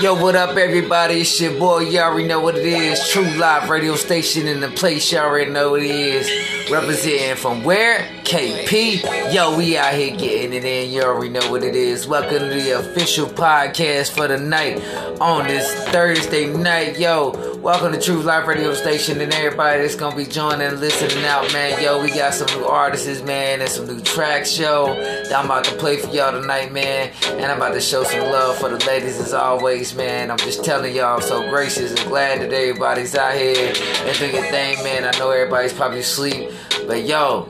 [0.00, 1.22] Yo, what up, everybody?
[1.22, 1.78] It's your boy.
[1.78, 3.08] You already know what it is.
[3.08, 5.10] True Live Radio Station in the place.
[5.10, 6.70] You all already know what it is.
[6.70, 8.06] Representing from where?
[8.26, 9.32] KP.
[9.32, 10.90] Yo, we out here getting it in.
[10.90, 12.08] You already know what it is.
[12.08, 14.82] Welcome to the official podcast for the night
[15.20, 16.98] on this Thursday night.
[16.98, 21.24] Yo, welcome to True Life Radio Station and everybody that's gonna be joining and listening
[21.24, 21.80] out, man.
[21.80, 24.86] Yo, we got some new artists, man, and some new tracks, yo.
[24.96, 27.12] That I'm about to play for y'all tonight, man.
[27.26, 30.32] And I'm about to show some love for the ladies as always, man.
[30.32, 34.34] I'm just telling y'all, I'm so gracious and glad that everybody's out here and doing
[34.34, 35.04] your thing, man.
[35.04, 36.50] I know everybody's probably asleep,
[36.88, 37.46] but yo,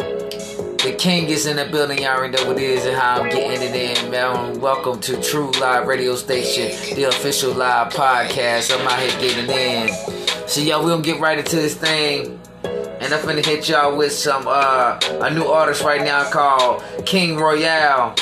[0.82, 1.98] the king is in the building.
[1.98, 4.60] Y'all already know what it is and how I'm getting it in, man.
[4.60, 8.76] Welcome to True Live Radio Station, the official live podcast.
[8.76, 10.48] I'm out here getting in.
[10.48, 12.38] So, y'all, we gonna get right into this thing.
[12.64, 17.36] And I'm finna hit y'all with some, uh, a new artist right now called King
[17.36, 18.14] Royale.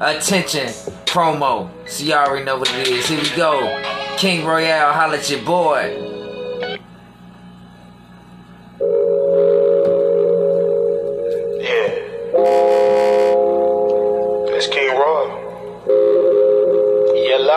[0.00, 0.68] Attention,
[1.04, 1.70] promo.
[1.88, 3.06] So, y'all already know what it is.
[3.06, 3.82] Here we go.
[4.16, 6.07] King Royale, holla at your boy.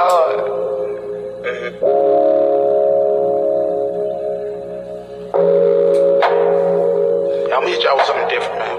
[0.02, 1.42] Yeah.
[1.46, 2.82] Mhm.
[7.54, 8.78] I'm gonna hit y'all with something different, man.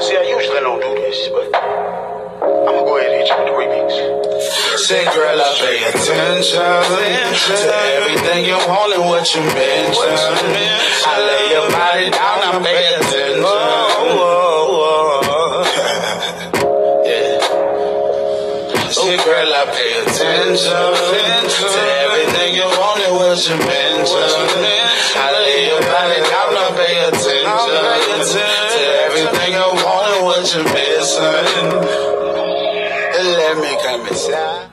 [0.00, 3.46] See, I usually don't do this, but I'm gonna go ahead and hit you with
[3.46, 3.88] the remix.
[4.88, 10.02] Say, girl, I pay attention to everything you want and what you mention.
[11.06, 14.49] I lay your body down, I pay attention.
[19.50, 24.30] Say, girl, I pay attention to everything you want and what you mention.
[25.16, 27.42] I lay your body down, I pay attention
[28.30, 31.40] to everything you want and what you missing.
[33.38, 34.70] Let me come inside.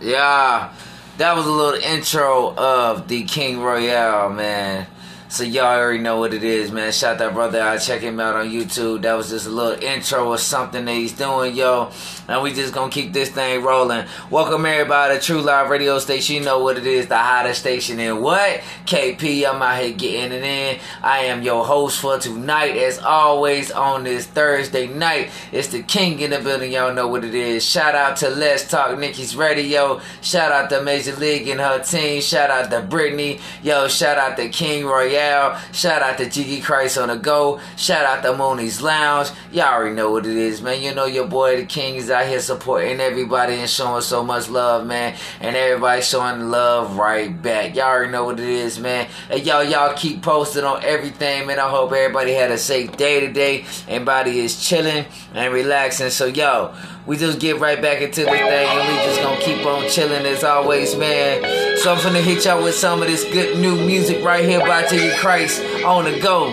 [0.00, 0.72] Yeah,
[1.18, 4.86] that was a little intro of the King Royale, man.
[5.30, 6.90] So y'all already know what it is, man.
[6.90, 7.80] Shout that brother out.
[7.80, 9.02] Check him out on YouTube.
[9.02, 11.92] That was just a little intro of something that he's doing, yo.
[12.30, 14.06] And we just gonna keep this thing rolling.
[14.30, 16.36] Welcome everybody to True Live Radio Station.
[16.36, 18.60] You know what it is, the hottest station in what?
[18.86, 19.44] KP.
[19.44, 20.78] I'm out here getting it in.
[21.02, 25.32] I am your host for tonight, as always, on this Thursday night.
[25.50, 26.70] It's the King in the building.
[26.70, 27.64] Y'all know what it is.
[27.64, 30.00] Shout out to Let's Talk Nikki's Radio.
[30.22, 32.22] Shout out to Major League and her team.
[32.22, 33.40] Shout out to Brittany.
[33.64, 35.58] Yo, shout out to King Royale.
[35.72, 37.58] Shout out to Jiggy Christ on the go.
[37.76, 39.30] Shout out to Mooney's Lounge.
[39.50, 40.80] Y'all already know what it is, man.
[40.80, 44.48] You know your boy the King is out here supporting everybody and showing so much
[44.48, 45.16] love, man.
[45.40, 47.74] And everybody showing love right back.
[47.74, 49.08] Y'all already know what it is, man.
[49.30, 51.58] And y'all, y'all keep posting on everything, man.
[51.58, 53.64] I hope everybody had a safe day today.
[53.88, 55.04] Everybody is chilling
[55.34, 56.10] and relaxing.
[56.10, 56.74] So, yo,
[57.06, 60.26] we just get right back into the thing and we just gonna keep on chilling
[60.26, 61.78] as always, man.
[61.78, 64.86] So I'm finna hit y'all with some of this good new music right here by
[64.86, 66.52] Jiggy Christ on the go.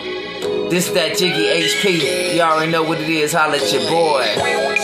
[0.70, 2.36] This that Jiggy HP.
[2.36, 3.34] Y'all already know what it is.
[3.34, 4.77] Holla at your boy.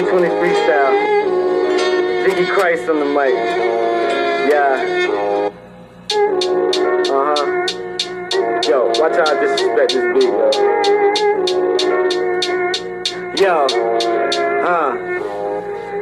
[0.00, 0.94] 2020 freestyle.
[2.24, 3.34] Jiggy Christ on the mic.
[4.48, 4.80] Yeah.
[7.10, 7.44] Uh huh.
[8.66, 10.48] Yo, watch how I disrespect this beat, yo.
[13.36, 13.66] Yo.
[14.64, 15.09] Uh.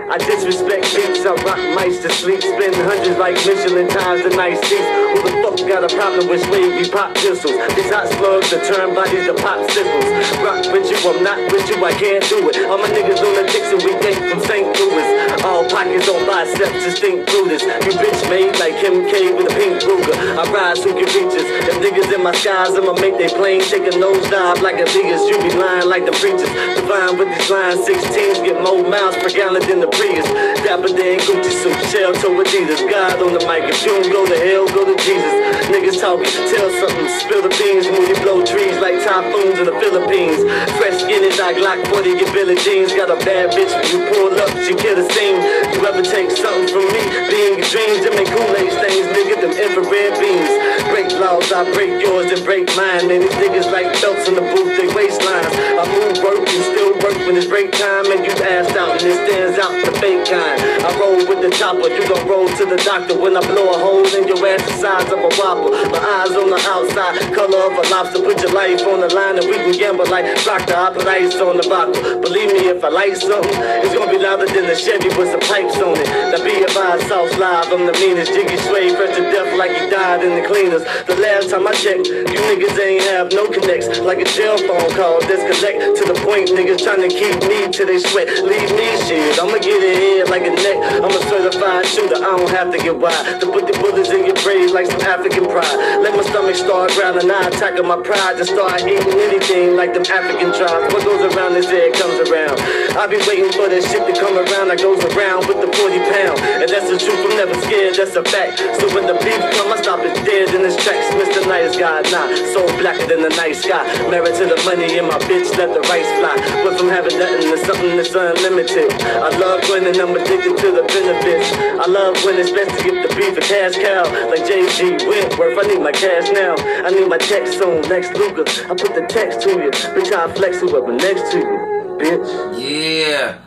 [0.09, 4.57] I disrespect beats, I rock mics to sleep, spend hundreds like Michelin times the nice
[4.65, 4.89] seats.
[5.13, 7.61] Who the fuck got a problem with wavy pop pistols?
[7.77, 10.09] These hot slugs that turn bodies to pop sickles.
[10.41, 12.57] Rock with you, I'm not with you, I can't do it.
[12.73, 14.65] All my niggas on the Dixon, we came from St.
[14.81, 15.05] Louis.
[15.45, 17.61] All pockets on biceps, distinct through this.
[17.61, 20.17] You bitch made like Kim K with a pink Ruger.
[20.41, 21.45] I rise who can reach us.
[21.69, 25.29] Them niggas in my skies, I'ma make they plane take a nosedive like a biggest.
[25.29, 26.49] You be lying like the preachers.
[26.81, 30.31] Divine with these lines, 16s get more miles per gallon than the Prius.
[30.63, 32.79] Dapper Dan Gucci suit, shell toe Adidas.
[32.87, 35.35] God on the mic, if you don't go to hell, go to Jesus.
[35.75, 39.75] Niggas talking, tell something, spill the beans when you blow trees like typhoons in the
[39.83, 40.47] Philippines.
[40.79, 42.95] Fresh skin is like Glock 40, get Billy Jeans.
[42.95, 45.43] Got a bad bitch when you pull up, she kill the scene.
[45.75, 47.03] You ever take something from me?
[47.27, 50.53] Being dreams, them ain't Kool-Aid stains, nigga, them infrared beams.
[50.95, 53.11] Break laws, I break yours and break mine.
[53.11, 55.51] Man, these niggas like belts in the booth, they waistlines.
[55.75, 56.63] I move work and
[57.09, 60.25] work when it's break time and you passed out and it stands out the fake
[60.29, 60.61] kind.
[60.85, 63.79] I roll with the chopper, you gon' roll to the doctor when I blow a
[63.79, 65.73] hole in your ass the size of a whopper.
[65.89, 68.21] My eyes on the outside, color of a lobster.
[68.21, 70.77] Put your life on the line and we can gamble like Proctor.
[70.77, 71.97] I put ice on the bottle.
[72.21, 75.41] Believe me, if I like something, it's gonna be louder than the Chevy with some
[75.49, 76.09] pipes on it.
[76.33, 78.33] The be advised, South Live, I'm the meanest.
[78.33, 80.85] Jiggy Sway, fresh to death like he died in the cleaners.
[81.07, 83.89] The last time I checked, you niggas ain't have no connects.
[84.01, 86.51] Like a jail phone call, disconnect to the point.
[86.51, 88.29] Niggas trying to keep me till they sweat.
[88.43, 90.79] Leave me shit, I'ma get it here like a neck.
[91.03, 93.41] I'm a certified shooter, I don't have to get wide.
[93.41, 96.03] To put the bullets in your brain like some African pride.
[96.03, 98.37] Let my stomach start growling, I attack my pride.
[98.37, 100.93] Just start eating anything like them African tribes.
[100.93, 102.59] What goes around is head comes around.
[102.99, 105.99] I be waiting for that shit to come around that goes around with the 40
[106.11, 106.39] pound.
[106.63, 108.59] And that's the truth, I'm never scared, that's a fact.
[108.81, 111.07] So when the beef come, I stop it dead in his tracks.
[111.15, 111.47] Mr.
[111.47, 113.85] Nice Guy, nah, so blacker than the night sky.
[114.11, 116.35] Married to the money and my bitch let the rice fly.
[116.65, 118.91] Went from having nothing to something that's unlimited.
[119.03, 121.53] I love winning, I'm addicted to the benefits.
[121.53, 124.05] I love when it's best to get the beef a cash cow.
[124.29, 126.55] Like JG Wentworth, I need my cash now.
[126.57, 128.45] I need my text soon, next Luger.
[128.71, 132.59] I put the text to you, bitch, I flex whoever next to you, bitch.
[132.59, 133.39] Yeah.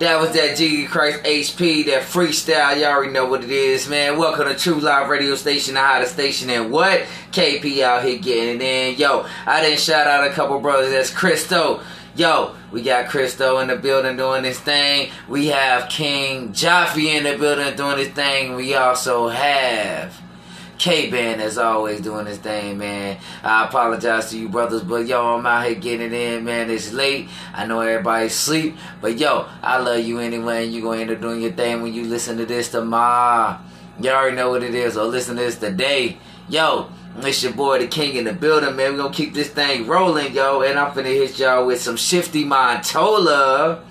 [0.00, 2.74] That was that Jesus Christ HP, that freestyle.
[2.80, 4.16] Y'all already know what it is, man.
[4.18, 7.04] Welcome to True Live Radio Station, the hottest station, and what?
[7.32, 8.96] KP out here getting it in.
[8.96, 10.90] Yo, I didn't shout out a couple brothers.
[10.90, 11.82] That's Christo.
[12.16, 15.10] Yo, we got Christo in the building doing this thing.
[15.28, 18.56] We have King Jaffe in the building doing this thing.
[18.56, 20.20] We also have
[20.76, 23.18] K Band as always doing his thing, man.
[23.44, 26.68] I apologize to you brothers, but yo, I'm out here getting in, man.
[26.68, 27.28] It's late.
[27.54, 31.42] I know everybody's asleep, but yo, I love you anyway, you gonna end up doing
[31.42, 33.60] your thing when you listen to this tomorrow.
[34.00, 36.16] You all already know what it is, or listen to this today.
[36.48, 38.92] Yo, it's your boy the king in the building, man.
[38.92, 40.62] we gonna keep this thing rolling, yo.
[40.62, 43.82] And I'm finna hit y'all with some shifty Montola.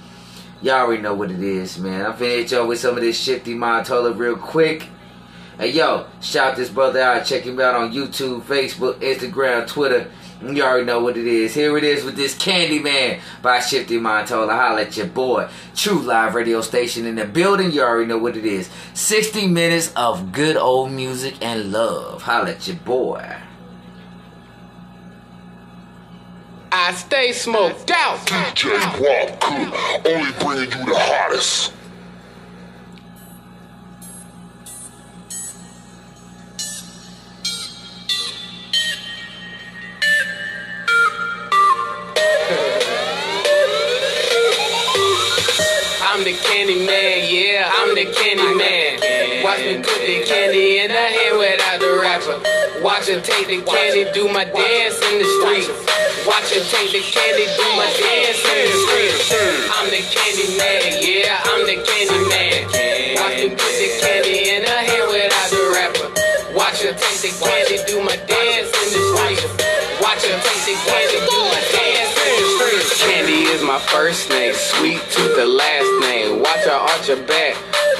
[0.62, 2.06] Y'all already know what it is, man.
[2.06, 4.88] I'm finna hit y'all with some of this shifty Montola real quick.
[5.58, 7.26] Hey yo, shout this brother out.
[7.26, 10.10] Check him out on YouTube, Facebook, Instagram, Twitter.
[10.42, 11.54] You already know what it is.
[11.54, 14.56] Here it is with this Candyman by Shifty Montola.
[14.56, 15.50] Holla at your boy.
[15.76, 17.72] True Live Radio Station in the building.
[17.72, 18.70] You already know what it is.
[18.94, 22.22] 60 minutes of good old music and love.
[22.22, 23.36] Holla at your boy.
[26.72, 28.20] I stay smoked out.
[28.28, 31.74] DJ Guap Crew, only bringing you the hottest.
[46.20, 49.40] I'm the candy man, yeah, I'm the candy man.
[49.40, 52.84] Watch me put the candy in her hand without the wrapper.
[52.84, 55.72] Watch her take the candy, do my dance in the street.
[56.28, 59.16] Watch her take the candy, do my dance in the street.
[59.72, 62.68] I'm the candy man, yeah, I'm the candy man.
[63.16, 66.08] Watch me put the candy in her hand without the wrapper.
[66.52, 69.40] Watch her take the candy, do my dance in the street.
[70.04, 71.89] Watch her take the candy, do my dance the.
[73.00, 76.40] Candy is my first name, sweet tooth the last name.
[76.40, 77.56] Watch her arch her back.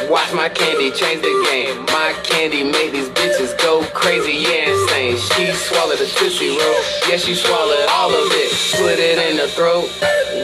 [0.10, 1.86] Watch my candy change the game.
[1.86, 5.16] My candy made these bitches go crazy, yeah, insane.
[5.16, 8.52] She swallowed a tootsie roll, yeah, she swallowed all of it.
[8.76, 9.88] Put it in her throat,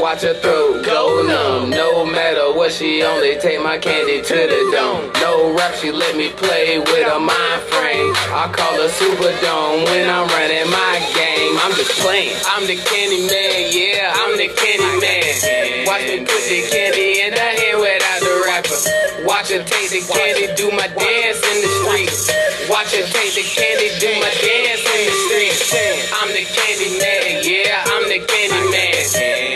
[0.01, 1.69] watch her throat go numb.
[1.69, 5.11] No matter what, she only take my candy to the dome.
[5.19, 8.13] No rap, she let me play with a mind frame.
[8.31, 11.24] I call her Superdome when I'm running my game.
[11.55, 12.35] I'm just playing.
[12.51, 15.87] I'm the candy man, yeah, I'm the candy man.
[15.87, 18.79] Watch me put the candy in her hand without the wrapper.
[19.23, 22.27] Watch her take the candy, do my dance in the streets.
[22.67, 25.71] Watch her take the candy, do my dance in the streets.
[26.19, 28.95] I'm the candy man, yeah, I'm the candy man.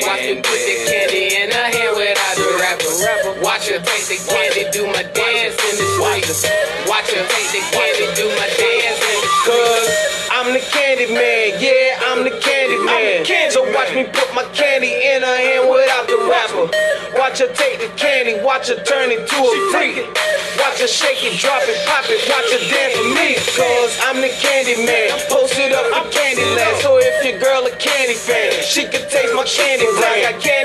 [0.08, 3.44] Watch me put the candy in her hand without the wrapper.
[3.44, 6.48] Watch her take the candy, do my dance in the streets.
[6.88, 7.49] Watch her take
[10.80, 13.28] candy man, yeah, I'm the candy man.
[13.52, 16.72] So watch me put my candy in her hand without the wrapper.
[17.20, 20.08] Watch her take the candy, watch her turn it to a freak.
[20.56, 23.36] Watch her shake it, drop it, pop it, watch her dance for me.
[23.60, 26.80] Cause I'm the candy man, posted up in Candyland.
[26.80, 30.32] So if your girl a candy fan, she can taste my candy brand.
[30.32, 30.59] Got candy,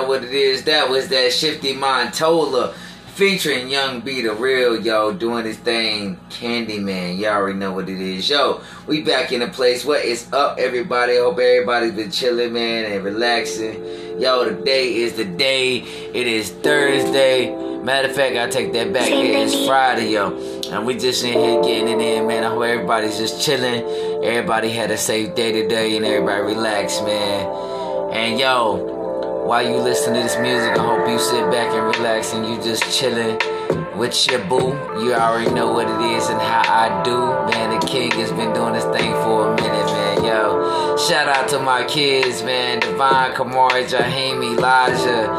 [0.00, 0.64] know what it is.
[0.64, 2.72] That was that Shifty Montola
[3.14, 7.18] featuring Young B the Real, yo, doing his thing, Candyman.
[7.18, 8.28] Y'all already know what it is.
[8.30, 9.84] Yo, we back in the place.
[9.84, 11.16] What is up, everybody?
[11.16, 14.20] Hope everybody's been chilling, man, and relaxing.
[14.20, 15.80] Yo, today is the day.
[15.80, 17.54] It is Thursday.
[17.82, 19.10] Matter of fact, I take that back.
[19.10, 20.30] It is Friday, yo.
[20.70, 22.44] And we just in here getting it in, man.
[22.44, 23.84] I hope everybody's just chilling.
[24.24, 27.46] Everybody had a safe day today and everybody relaxed, man.
[28.12, 28.99] And yo,
[29.44, 32.56] while you listen to this music, I hope you sit back and relax and you
[32.62, 33.38] just chilling
[33.96, 34.72] with your boo.
[35.02, 37.16] You already know what it is and how I do.
[37.50, 39.89] Man, the king has been doing this thing for a minute.
[40.24, 42.78] Yo, shout out to my kids, man.
[42.80, 45.30] Divine, Kamari, Jaheim, Elijah,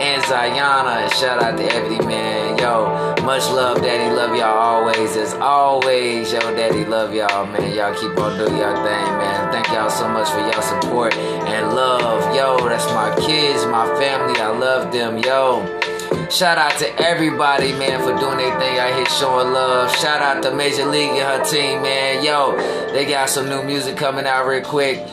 [0.00, 1.12] and Zayana.
[1.12, 2.56] Shout out to Ebony, man.
[2.58, 4.14] Yo, much love, Daddy.
[4.14, 5.16] Love y'all always.
[5.16, 7.74] As always, yo, Daddy, love y'all, man.
[7.74, 8.84] Y'all keep on doing y'all thing,
[9.18, 9.52] man.
[9.52, 12.34] Thank y'all so much for y'all support and love.
[12.36, 14.38] Yo, that's my kids, my family.
[14.40, 15.87] I love them, yo.
[16.30, 19.90] Shout out to everybody, man, for doing their thing out here showing love.
[19.96, 22.22] Shout out to Major League and her team, man.
[22.22, 22.54] Yo,
[22.92, 25.08] they got some new music coming out real quick.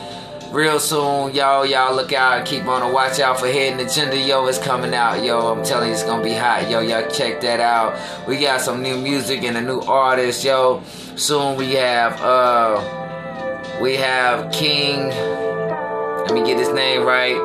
[0.52, 4.46] Real soon, y'all, y'all look out, keep on a watch out for Hidden Agenda, yo,
[4.46, 7.58] it's coming out, yo, I'm telling you, it's gonna be hot, yo, y'all check that
[7.60, 7.98] out.
[8.28, 10.82] We got some new music and a new artist, yo.
[11.16, 17.40] Soon we have, uh, we have King, let me get his name right.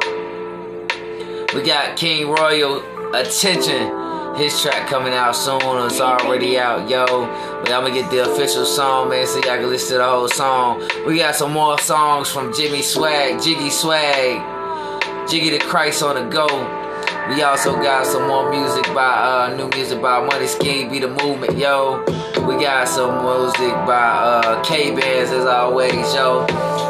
[1.55, 2.81] We got King Royale
[3.13, 4.35] Attention.
[4.35, 5.59] His track coming out soon.
[5.85, 7.05] It's already out, yo.
[7.59, 10.29] But I'm gonna get the official song, man, so y'all can listen to the whole
[10.29, 10.87] song.
[11.05, 16.23] We got some more songs from Jimmy Swag, Jiggy Swag, Jiggy the Christ on the
[16.23, 16.80] go.
[17.29, 19.07] We also got some more music by
[19.49, 22.03] uh new music by Money Scheme, Be the Movement, yo.
[22.47, 26.45] We got some music by uh K Bands as always, yo.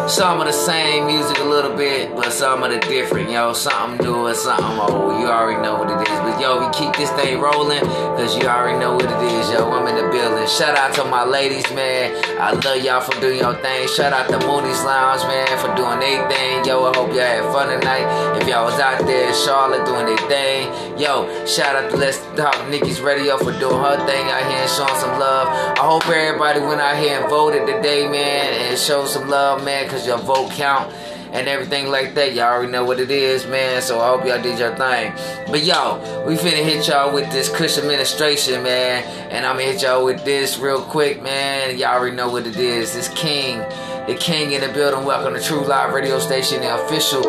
[0.08, 3.54] Some of the same music a little bit, but some of the different, yo.
[3.54, 5.20] Something new and something old.
[5.22, 6.20] You already know what it is.
[6.20, 7.82] But yo, we keep this thing rolling,
[8.18, 9.70] cause you already know what it is, yo.
[9.70, 10.48] I'm in the building.
[10.48, 12.12] Shout out to my ladies, man.
[12.42, 13.88] I love y'all for doing your thing.
[13.88, 16.66] Shout out to Mooney's Lounge, man, for doing their thing.
[16.66, 18.08] Yo, I hope y'all had fun tonight.
[18.42, 20.98] If y'all was out there in Charlotte doing their thing.
[20.98, 24.70] Yo, shout out to Let's Talk Nikki's Radio for doing her thing out here and
[24.70, 25.48] showing some love.
[25.78, 29.84] I hope everybody went out here and voted today, man, and showed some love, man,
[29.84, 30.94] because your vote count
[31.34, 32.34] and everything like that.
[32.34, 33.82] Y'all already know what it is, man.
[33.82, 35.12] So I hope y'all did your thing.
[35.48, 39.04] But yo, we finna hit y'all with this Kush administration, man.
[39.32, 41.78] And I'm gonna hit y'all with this real quick, man.
[41.78, 42.94] Y'all already know what it is.
[42.94, 43.60] This King,
[44.08, 45.04] the King in the building.
[45.04, 47.22] Welcome to True Live Radio Station, the official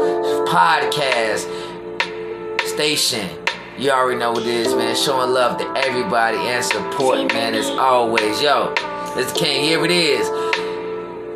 [0.46, 1.61] podcast
[2.72, 3.28] station.
[3.78, 4.96] You already know what it is, man.
[4.96, 8.40] Showing love to everybody and support, man, as always.
[8.40, 8.72] Yo,
[9.14, 10.26] this King, here it is.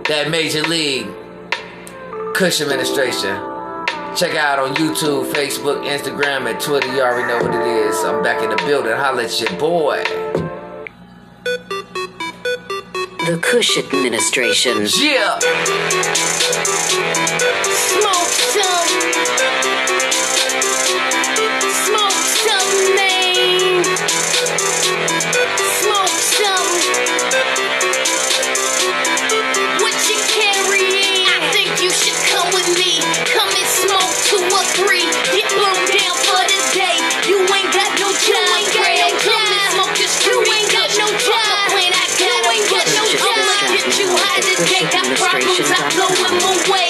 [0.08, 1.08] That Major League
[2.34, 3.36] Kush administration.
[4.16, 6.90] Check out on YouTube, Facebook, Instagram, and Twitter.
[6.94, 7.96] You already know what it is.
[8.04, 8.92] I'm back in the building.
[8.92, 10.02] Holla at your boy.
[13.26, 14.86] The Kush administration.
[14.98, 15.38] Yeah.
[17.68, 19.55] Smoke some.
[44.78, 44.90] High.
[44.92, 46.85] Got problems, I blow them away.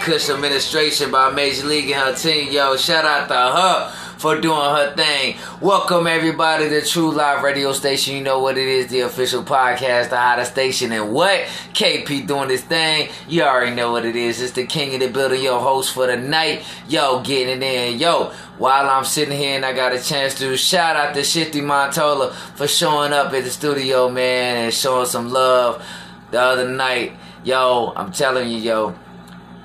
[0.00, 2.50] Kush administration by Major League and her team.
[2.50, 5.36] Yo, shout out to her for doing her thing.
[5.60, 8.16] Welcome everybody to True Live Radio Station.
[8.16, 11.40] You know what it is, the official podcast, the hottest station, and what?
[11.74, 13.10] KP doing this thing.
[13.28, 14.40] You already know what it is.
[14.40, 16.64] It's the king of the building, your host for the night.
[16.88, 17.98] Yo, getting it in.
[17.98, 21.60] Yo, while I'm sitting here and I got a chance to shout out to Shifty
[21.60, 25.84] Montola for showing up at the studio, man, and showing some love
[26.30, 27.12] the other night.
[27.44, 28.94] Yo, I'm telling you, yo,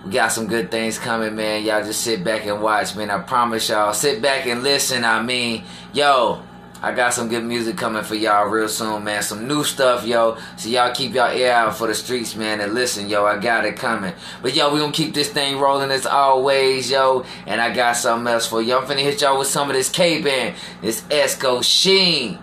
[0.06, 1.64] we got some good things coming, man.
[1.66, 3.10] Y'all just sit back and watch, man.
[3.10, 3.92] I promise y'all.
[3.92, 5.04] Sit back and listen.
[5.04, 6.44] I mean, yo,
[6.80, 9.24] I got some good music coming for y'all real soon, man.
[9.24, 10.38] Some new stuff, yo.
[10.58, 12.62] So y'all keep y'all ear out for the streets, man.
[12.62, 14.14] And listen, yo, I got it coming.
[14.44, 17.26] But yo, we gonna keep this thing rolling as always, yo.
[17.48, 18.84] And I got something else for y'all.
[18.84, 22.38] I'm finna hit y'all with some of this K-Band, this Esco Sheen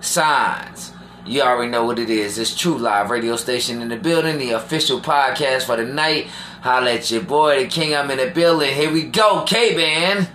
[0.00, 0.92] signs.
[1.24, 2.38] You already know what it is.
[2.38, 6.28] It's True Live Radio Station in the building, the official podcast for the night.
[6.66, 7.94] Holla at your boy, the king.
[7.94, 8.74] I'm in the building.
[8.74, 10.28] Here we go, K Band.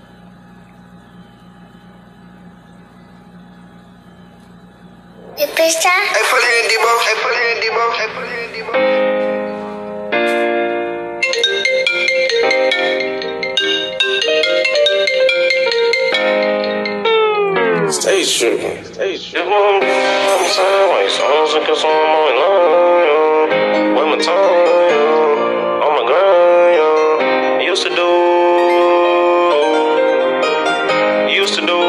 [5.36, 5.48] Hey,
[6.32, 6.92] put it in Debo.
[7.04, 7.84] Hey, put it in Debo.
[8.00, 8.72] Hey, put it in Debo.
[17.92, 18.86] Stay tripping.
[18.86, 19.52] Stay tripping.
[19.52, 21.12] I'm sideways.
[21.12, 23.20] Songs and cause I'm on line, yo.
[23.96, 24.91] With my time,
[27.72, 28.04] Used to do.
[31.32, 31.80] Used to do.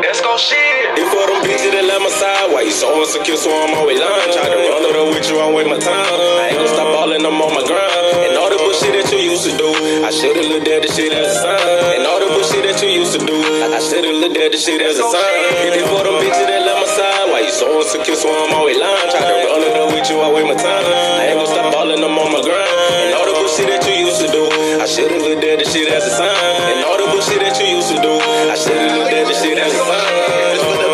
[0.00, 0.96] Let's go shit.
[0.96, 4.00] If for them bitches that left my side, why you so insecure, so I'm always
[4.00, 4.32] lying.
[4.32, 5.92] Try to run it up with you, I'm with my time.
[5.92, 8.32] I ain't gonna stop balling, I'm on my grind.
[8.32, 9.68] And all the bullshit that you used to do,
[10.00, 12.00] I should've looked at the shit as a sign.
[12.00, 14.80] And all the bullshit that you used to do, I should've looked at the shit
[14.80, 15.68] as a sign.
[15.68, 18.80] If for them bitches that left my side, why you so insecure, so I'm always
[18.80, 19.12] lying.
[19.12, 20.80] Try to run it up with you, I with my time.
[20.80, 22.72] I ain't gonna stop balling, I'm on my grind.
[23.04, 24.44] And all the that you used to do,
[24.76, 26.28] I should've looked at the shit as a sign.
[26.28, 29.56] And all the bullshit that you used to do, I should've looked at the shit
[29.56, 30.12] as a sign.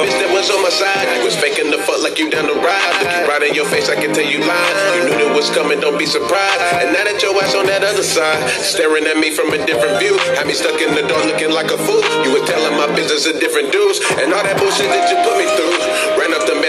[0.06, 1.06] Bitch that was on my side.
[1.18, 2.94] You was faking the fuck like you down the ride.
[3.02, 4.74] Look you right in your face, I can tell you lied.
[4.94, 6.62] You knew that was coming, don't be surprised.
[6.78, 9.98] And now that your ass on that other side, staring at me from a different
[9.98, 10.14] view.
[10.38, 12.02] Had me stuck in the door looking like a fool.
[12.22, 13.98] You was telling my business a different dudes.
[14.22, 15.81] And all that bullshit that you put me through.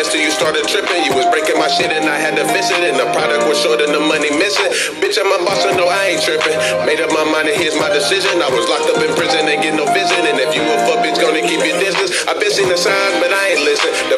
[0.03, 0.99] Mess till you started tripping.
[1.07, 2.83] You was breaking my shit and I had to fix it.
[2.83, 4.67] And the product was short and the money missing.
[4.99, 6.59] Bitch, I'm a boss, so no, I ain't tripping.
[6.83, 8.43] Made up my mind and here's my decision.
[8.43, 10.27] I was locked up in prison and get no vision.
[10.27, 12.11] And if you a fuck bitch, gonna keep your distance.
[12.27, 13.31] I've been seeing the signs, but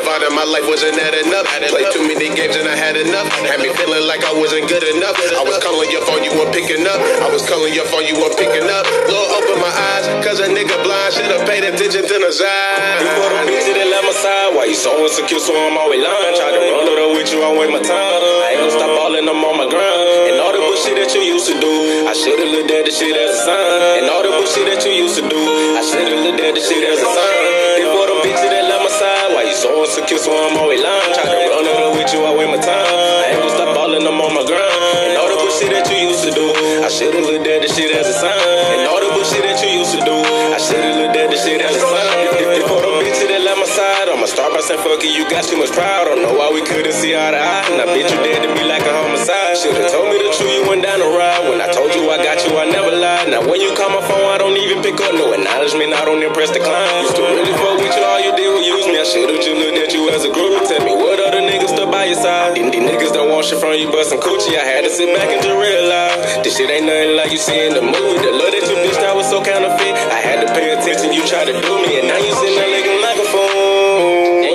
[0.06, 1.50] Vibe of my life wasn't that enough.
[1.74, 3.26] Played too many games and I had enough.
[3.42, 5.18] Had me feeling like I wasn't good enough.
[5.34, 7.02] I was calling your phone, you weren't picking up.
[7.26, 8.86] I was calling your phone, you weren't picking up.
[9.10, 13.02] Lord, open my eyes, cause a nigga blind should've paid attention to the sign.
[13.02, 16.06] You put the bitch that left my side, why you so insecure, so I'm always
[16.06, 16.38] lying.
[16.38, 17.98] Try to run up with you, I wait my time.
[17.98, 20.30] I ain't gonna stop balling, I'm on my grind.
[20.30, 21.74] And all the bullshit that you used to do,
[22.06, 24.06] I should've looked at the shit as a sign.
[24.06, 25.42] And all the bullshit that you used to do,
[25.74, 28.15] I should've looked at the shit as a sign.
[29.56, 31.14] So insecure, so I'm always lying.
[31.16, 32.76] Try to run it with you, I wait my time.
[32.76, 35.16] I ain't gonna stop balling, I'm on my grind.
[35.16, 36.46] And all the bullshit that you used to do,
[36.84, 38.36] I should've looked at the shit as a sign.
[38.76, 41.64] And all the bullshit that you used to do, I should've looked at the shit
[41.64, 42.14] as a sign.
[42.68, 45.48] For the bitch that left my side, I'ma start by saying fuck it, you got
[45.48, 46.04] too much pride.
[46.04, 47.64] I don't know why we couldn't see eye to eye.
[47.80, 49.56] I bet you dead to me like a homicide.
[49.56, 51.48] Should've told me the truth, you went down the ride.
[51.48, 53.30] When I told you I got you, I never lied.
[53.30, 55.14] Now when you call my phone, I don't even pick up.
[55.14, 57.06] No acknowledgement, I don't impress the client.
[57.06, 58.20] Used to really fuck with you, all
[58.96, 60.64] I should've just looked at you as a group.
[60.68, 62.56] Tell me what other niggas stood by your side.
[62.56, 64.56] These, these niggas don't want shit from you, bustin' coochie.
[64.56, 67.68] I had to sit back and just realize this shit ain't nothing like you see
[67.68, 68.24] in the movie.
[68.24, 69.96] The love that you bitch that was so counterfeit.
[70.10, 72.72] I had to pay attention, you tried to do me, and now you sitting there
[72.72, 74.46] looking like a fool.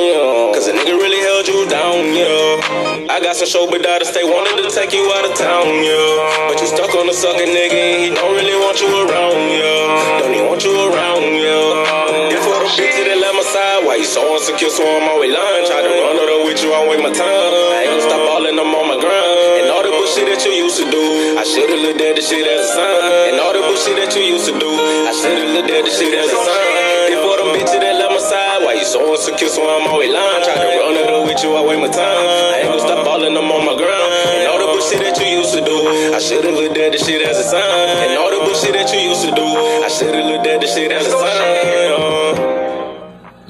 [0.56, 3.08] Cause a nigga really held you down, yeah.
[3.08, 6.48] I got some show, but daughters they wanted to take you out of town, yeah.
[6.52, 10.20] But you stuck on the sucker nigga, and he don't really want you around, yeah.
[10.20, 12.38] Don't even want you around, yeah.
[12.44, 13.29] For the bitches that left
[13.60, 15.66] my side, why you so insecure, so I'm always lying.
[15.66, 17.28] Try to run up with you, I wait my time.
[17.28, 19.60] I ain't gonna stop balling, I'm on my grind.
[19.60, 21.02] And all the bullshit that you used to do,
[21.36, 23.34] I should've looked at the shit as a sign.
[23.34, 26.14] And all the bullshit that you used to do, I should've looked at the shit
[26.16, 27.12] as a sign.
[27.12, 30.08] If for them bitches that left my side, why you so insecure, so I'm always
[30.08, 30.42] lying.
[30.44, 32.00] Try to run up with you, I wait my time.
[32.00, 34.40] I ain't gonna stop balling, I'm on my grind.
[34.40, 35.76] And all the bullshit that you used to do,
[36.16, 38.08] I should've looked at the shit as a sign.
[38.08, 39.44] And all the bullshit that you used to do,
[39.84, 42.49] I should've looked at the shit as a sign.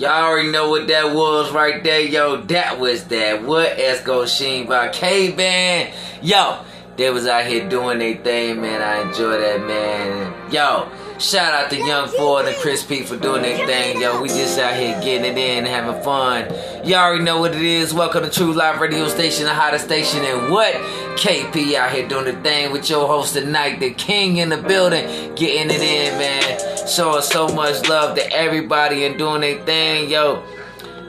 [0.01, 2.41] Y'all already know what that was right there, yo.
[2.45, 3.43] That was that.
[3.43, 5.93] What Esco Sheen by K Band.
[6.23, 6.65] Yo,
[6.97, 8.81] they was out here doing their thing, man.
[8.81, 10.51] I enjoy that, man.
[10.51, 14.23] Yo, Shout out to Young Ford and Chris P for doing their thing, yo.
[14.23, 16.47] We just out here getting it in, having fun.
[16.83, 17.93] Y'all already know what it is.
[17.93, 20.75] Welcome to True Live Radio Station, the hottest station, and what?
[21.21, 25.05] KP out here doing the thing with your host tonight, the king in the building,
[25.35, 26.89] getting it in, man.
[26.89, 30.43] Showing so much love to everybody and doing their thing, yo.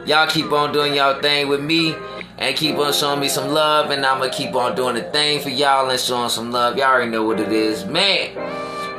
[0.05, 1.95] Y'all keep on doing y'all thing with me
[2.37, 5.47] and keep on showing me some love, and I'ma keep on doing the thing for
[5.47, 6.75] y'all and showing some love.
[6.75, 8.35] Y'all already know what it is, man.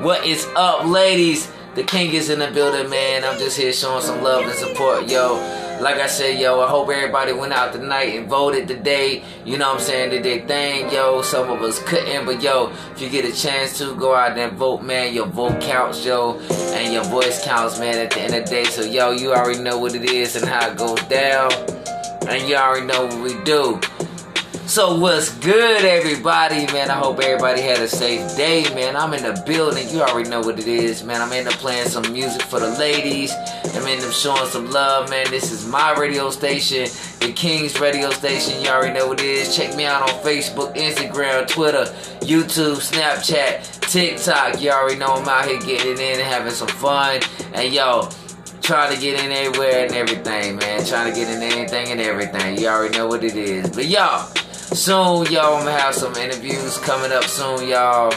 [0.03, 1.53] What is up, ladies?
[1.75, 3.23] The king is in the building, man.
[3.23, 5.37] I'm just here showing some love and support, yo.
[5.83, 9.25] Like I said, yo, I hope everybody went out tonight and voted today.
[9.45, 10.11] You know what I'm saying?
[10.11, 11.23] Did their thing, yo.
[11.23, 14.57] Some of us couldn't, but yo, if you get a chance to go out and
[14.57, 16.39] vote, man, your vote counts, yo,
[16.75, 18.63] and your voice counts, man, at the end of the day.
[18.63, 21.51] So, yo, you already know what it is and how it goes down,
[22.29, 23.81] and you already know what we do.
[24.67, 26.89] So what's good, everybody, man?
[26.89, 28.97] I hope everybody had a safe day, man.
[28.97, 29.89] I'm in the building.
[29.89, 31.21] You already know what it is, man.
[31.21, 33.33] I'm in there playing some music for the ladies.
[33.75, 35.29] I'm in them showing some love, man.
[35.31, 38.63] This is my radio station, the King's radio station.
[38.63, 39.55] You already know what it is.
[39.55, 41.85] Check me out on Facebook, Instagram, Twitter,
[42.21, 44.63] YouTube, Snapchat, TikTok.
[44.63, 47.21] You already know I'm out here getting in and having some fun.
[47.53, 48.09] And yo,
[48.63, 50.87] trying to get in everywhere and everything, man.
[50.87, 52.57] Trying to get in anything and everything.
[52.59, 53.69] You already know what it is.
[53.69, 54.33] But y'all,
[54.75, 58.13] soon, y'all, I'm gonna have some interviews coming up soon, y'all.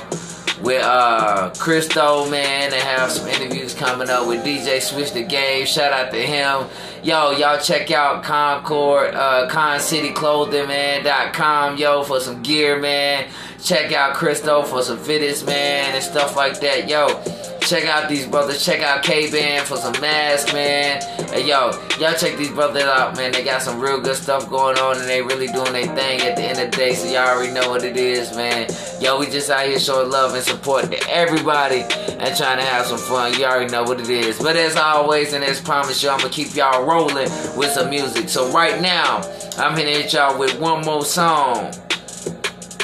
[0.61, 5.65] With uh Christo, man, and have some interviews coming up with DJ Switch the Game.
[5.65, 6.67] Shout out to him.
[7.05, 13.29] Yo, y'all check out Concord, uh, ConCityClothing, yo, for some gear, man.
[13.63, 16.89] Check out Christo for some fitteds, man, and stuff like that.
[16.89, 17.21] Yo,
[17.61, 18.63] check out these brothers.
[18.63, 21.01] Check out K Band for some masks, man.
[21.29, 23.31] Hey, yo, y'all check these brothers out, man.
[23.31, 26.35] They got some real good stuff going on, and they really doing their thing at
[26.35, 26.93] the end of the day.
[26.93, 28.67] So y'all already know what it is, man.
[28.99, 32.85] Yo, we just out here showing love and support to everybody and trying to have
[32.85, 33.33] some fun.
[33.33, 34.37] You already know what it is.
[34.37, 38.29] But as always, and as promised, you, I'm gonna keep y'all rolling with some music.
[38.29, 39.17] So right now,
[39.57, 41.73] I'm gonna hit y'all with one more song,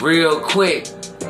[0.02, 0.84] real quick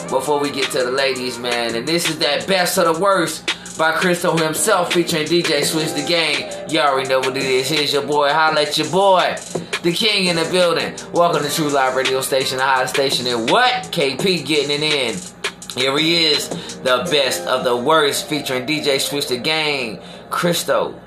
[0.10, 1.76] before we get to the ladies, man.
[1.76, 6.04] And this is that best of the worst by Christo himself featuring DJ Switch the
[6.04, 6.50] Game.
[6.70, 7.70] Y'all already know what it is.
[7.70, 8.30] Here's your boy.
[8.30, 9.36] Holla at your boy.
[9.84, 10.96] The king in the building.
[11.14, 13.92] Welcome to True Live Radio Station, the hottest station in what?
[13.92, 15.16] KP getting it in.
[15.76, 21.00] Here he is, the best of the worst featuring DJ Switch the Game, Christo.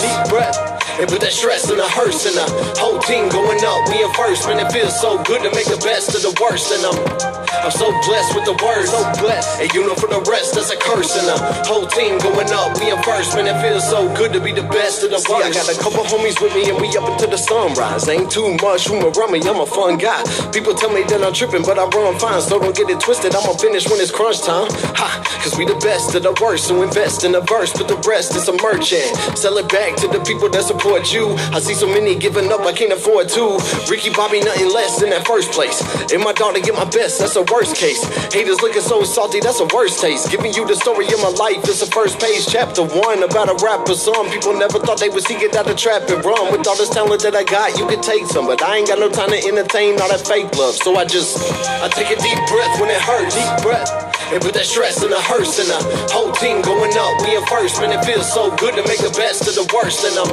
[0.00, 0.56] Deep breath.
[1.00, 2.46] And put that stress in the hearse and the
[2.78, 4.46] whole team going up, being first.
[4.48, 6.72] Man, it feels so good to make the best of the worst.
[6.74, 8.88] And I'm, I'm so blessed with the words.
[8.88, 9.60] So blessed.
[9.60, 11.12] And you know for the rest, that's a curse.
[11.20, 11.36] And the
[11.68, 13.36] whole team going up, being first.
[13.36, 15.44] Man, it feels so good to be the best of the worst.
[15.44, 18.08] I got a couple homies with me and we up until the sunrise.
[18.08, 20.24] Ain't too much room around me, I'm a fun guy.
[20.48, 22.40] People tell me that I'm tripping, but I run fine.
[22.40, 24.72] So don't get it twisted, I'ma finish when it's crunch time.
[24.96, 26.72] Ha, cause we the best of the worst.
[26.72, 29.12] So invest in the verse, put the rest in some merchant.
[29.36, 31.36] Sell it back to the people that support you.
[31.52, 33.60] I see so many giving up, I can't afford to.
[33.92, 35.84] Ricky Bobby, nothing less than that first place.
[36.08, 38.02] And my daughter get my best, that's a worst case.
[38.32, 40.30] Haters looking so salty, that's a worst taste.
[40.30, 43.56] Giving you the story of my life, it's the first page, chapter one about a
[43.64, 43.94] rapper.
[43.94, 46.52] Some people never thought they would see it out the trap and run.
[46.52, 49.00] With all this talent that I got, you could take some, but I ain't got
[49.00, 50.74] no time to entertain all that fake love.
[50.74, 51.34] So I just,
[51.82, 53.90] I take a deep breath when it hurts, deep breath.
[54.28, 55.80] And put that stress and the hearse and the
[56.12, 57.80] whole team going up, being first.
[57.80, 60.04] Man, it feels so good to make the best of the worst.
[60.04, 60.28] And I'm,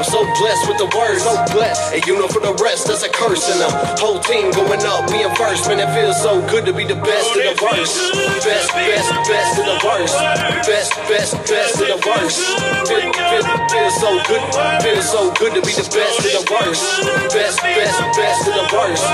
[0.00, 1.92] I'm so blessed with the words, so blessed.
[1.92, 3.44] And you know for the rest, that's a curse.
[3.52, 3.68] And the
[4.00, 5.68] whole team going up, being first.
[5.68, 7.96] Man, it feels so good to be the best of the worst.
[8.44, 10.16] Best, best, best of the worst.
[10.68, 12.38] Best, best, best of the worst.
[12.86, 14.44] Feel, feel, feel so good,
[14.84, 16.84] feel so good to be the best of the worst.
[17.32, 19.04] Best, best, best of the worst.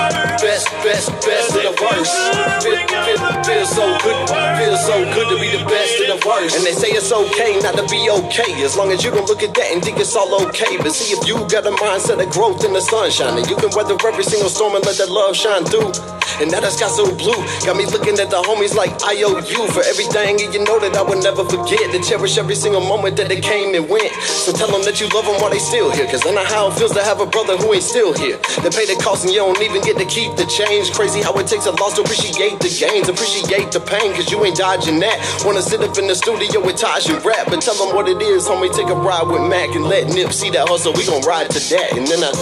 [0.43, 2.15] Best, best, best of the worst.
[2.61, 4.19] Feel, feel, feel so good,
[4.59, 6.57] feel so good to be the best of the worst.
[6.57, 9.43] And they say it's okay not to be okay, as long as you don't look
[9.43, 10.77] at that and think it's all okay.
[10.79, 13.71] But see if you got a mindset of growth in the sunshine, and you can
[13.77, 15.93] weather every single storm and let that love shine through.
[16.41, 19.39] And now that sky so blue, got me looking at the homies like I owe
[19.39, 22.81] you for everything, and you know that I would never forget to cherish every single
[22.83, 24.13] moment that they came and went.
[24.23, 26.69] So tell them that you love them while they still here, cause I know how
[26.71, 28.39] it feels to have a brother who ain't still here.
[28.63, 30.93] They pay the cost and you don't even get to keep the change.
[30.93, 34.43] Crazy how it takes a loss to appreciate the gains, appreciate the pain, cause you
[34.45, 35.19] ain't dodging that.
[35.45, 38.21] Wanna sit up in the studio with Taj and rap, but tell them what it
[38.21, 38.75] is, homie.
[38.75, 40.93] Take a ride with Mac and let Nip see that hustle.
[40.93, 41.97] We gon' ride to that.
[41.97, 42.33] And then I,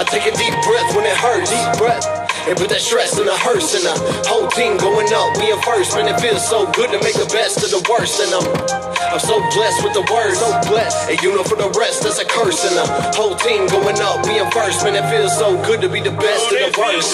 [0.00, 1.50] I take a deep breath when it hurts.
[1.50, 2.21] Deep breath.
[2.48, 3.94] And put that stress in the hearse and the
[4.26, 5.94] whole team going up, being first.
[5.94, 8.18] Man, it feels so good to make the best of the worst.
[8.18, 8.46] And I'm,
[9.14, 10.42] I'm so blessed with the words.
[10.42, 11.10] So blessed.
[11.10, 12.66] And you know for the rest, that's a curse.
[12.66, 14.82] And the whole team going up, being first.
[14.82, 17.10] Man, it feels so good to be the best of the worst.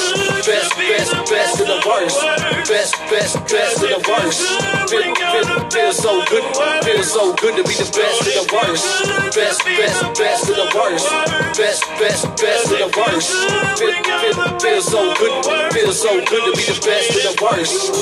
[0.49, 2.19] Best, best, best of the worst.
[2.64, 4.41] Best, best, best of the worst.
[4.88, 6.44] Feel, feel, feel so good.
[6.85, 9.35] Feel so good to be the best of the worst.
[9.35, 11.11] Best, best, best of the worst.
[11.59, 13.31] Best, best, best of the worst.
[13.78, 15.72] Feel, feel, feel so good.
[15.72, 17.94] Feel so good to be the best of the worst.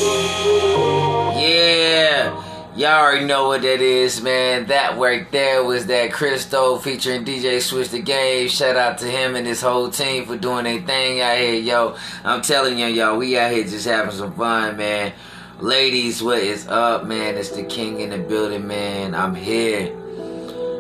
[1.41, 2.43] Yeah.
[2.77, 4.67] Y'all already know what that is, man.
[4.67, 8.49] That right there was that Christo featuring DJ Switch the Game.
[8.49, 11.97] Shout out to him and his whole team for doing their thing out here, yo.
[12.23, 15.15] I'm telling you, y'all, we out here just having some fun, man.
[15.61, 17.37] Ladies, what is up, man?
[17.37, 19.15] It's the king in the building, man.
[19.15, 19.87] I'm here.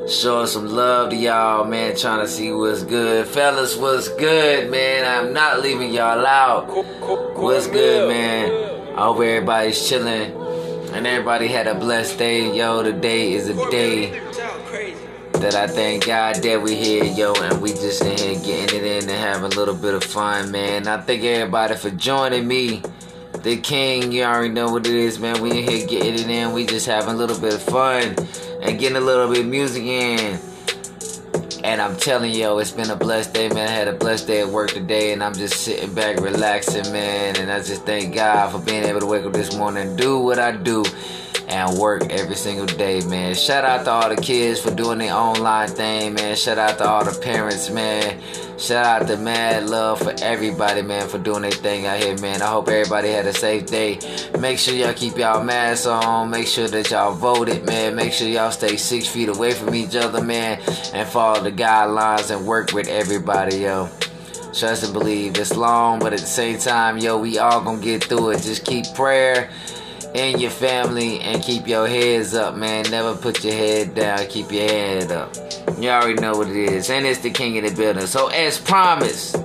[0.06, 1.96] Showing some love to y'all, man.
[1.96, 3.26] Trying to see what's good.
[3.26, 5.06] Fellas, what's good, man?
[5.06, 6.66] I'm not leaving y'all out.
[7.38, 8.98] What's good, man?
[8.98, 10.32] I hope everybody's chilling
[10.92, 12.54] and everybody had a blessed day.
[12.54, 14.10] Yo, today is a day
[15.40, 18.84] that I thank God that we here, yo, and we just in here getting it
[18.84, 20.86] in and having a little bit of fun, man.
[20.86, 22.82] I thank everybody for joining me.
[23.46, 25.40] The King, you already know what it is, man.
[25.40, 26.52] We in here getting it in.
[26.52, 28.16] We just having a little bit of fun
[28.60, 30.40] and getting a little bit of music in.
[31.62, 33.68] And I'm telling you, it's been a blessed day, man.
[33.68, 37.36] I had a blessed day at work today, and I'm just sitting back, relaxing, man.
[37.36, 40.18] And I just thank God for being able to wake up this morning and do
[40.18, 40.84] what I do
[41.48, 43.34] and work every single day, man.
[43.34, 46.36] Shout out to all the kids for doing their online thing, man.
[46.36, 48.20] Shout out to all the parents, man.
[48.58, 52.42] Shout out to Mad Love for everybody, man, for doing their thing out here, man.
[52.42, 53.98] I hope everybody had a safe day.
[54.40, 56.30] Make sure y'all keep y'all masks on.
[56.30, 57.94] Make sure that y'all voted, man.
[57.94, 60.60] Make sure y'all stay six feet away from each other, man.
[60.94, 63.88] And follow the guidelines and work with everybody, yo.
[64.52, 65.36] Trust and believe.
[65.36, 68.42] It's long, but at the same time, yo, we all gonna get through it.
[68.42, 69.50] Just keep prayer
[70.16, 72.90] in your family and keep your heads up, man.
[72.90, 74.26] Never put your head down.
[74.26, 75.34] Keep your head up.
[75.78, 76.88] You already know what it is.
[76.90, 78.06] And it's the king of the building.
[78.06, 79.36] So, as promised,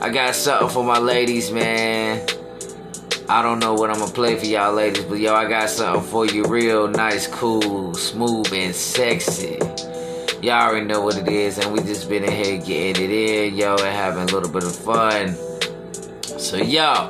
[0.00, 2.26] I got something for my ladies, man.
[3.28, 6.08] I don't know what I'm gonna play for y'all ladies, but yo, I got something
[6.10, 9.58] for you real nice, cool, smooth, and sexy.
[10.42, 13.56] Y'all already know what it is, and we just been in here getting it in,
[13.56, 15.34] yo, and having a little bit of fun.
[16.38, 17.08] So, yo.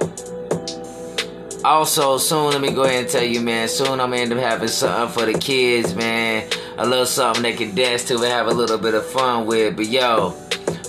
[1.64, 4.38] Also, soon, let me go ahead and tell you, man, soon I'm gonna end up
[4.38, 6.48] having something for the kids, man.
[6.78, 9.76] A little something they can dance to and have a little bit of fun with.
[9.76, 10.34] But yo,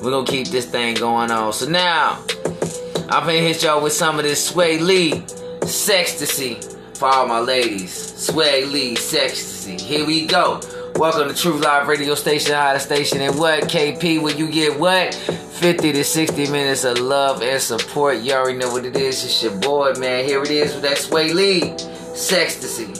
[0.04, 1.54] we're gonna keep this thing going on.
[1.54, 2.24] So now,
[3.10, 5.24] I'm gonna hit y'all with some of this Sway Lee
[5.62, 6.64] Sextasy
[6.98, 7.94] for all my ladies.
[7.94, 9.80] Sway Lee Sextasy.
[9.80, 10.60] Here we go.
[10.98, 13.22] Welcome to True Live Radio Station, hottest station.
[13.22, 15.14] And what, KP, when you get what?
[15.14, 18.18] 50 to 60 minutes of love and support.
[18.18, 19.24] You already know what it is.
[19.24, 20.26] It's your boy, man.
[20.26, 22.98] Here it is with that Sway Lee Sextasy.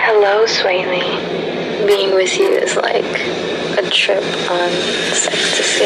[0.00, 1.86] Hello, Swaley.
[1.86, 5.84] Being with you is like a trip on ecstasy.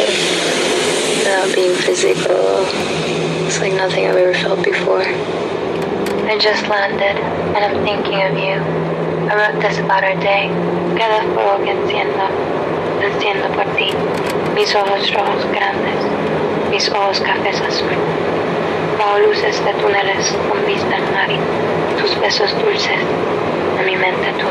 [1.19, 2.37] Without being physical,
[3.49, 5.58] it's like nothing I've ever felt before.
[6.29, 7.17] I just landed
[7.57, 8.61] and I'm thinking of you.
[9.31, 10.49] I wrote this about our day.
[10.95, 12.29] Cada fuego que encienda,
[13.01, 13.95] enciendo por ti.
[14.55, 16.05] Mis ojos rojos grandes,
[16.71, 17.97] mis ojos cafés azul.
[18.99, 21.31] Bajo luces de túneles con vista al mar.
[21.99, 23.01] Tus besos dulces,
[23.81, 24.47] a mi mente tú.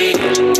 [0.00, 0.53] energy.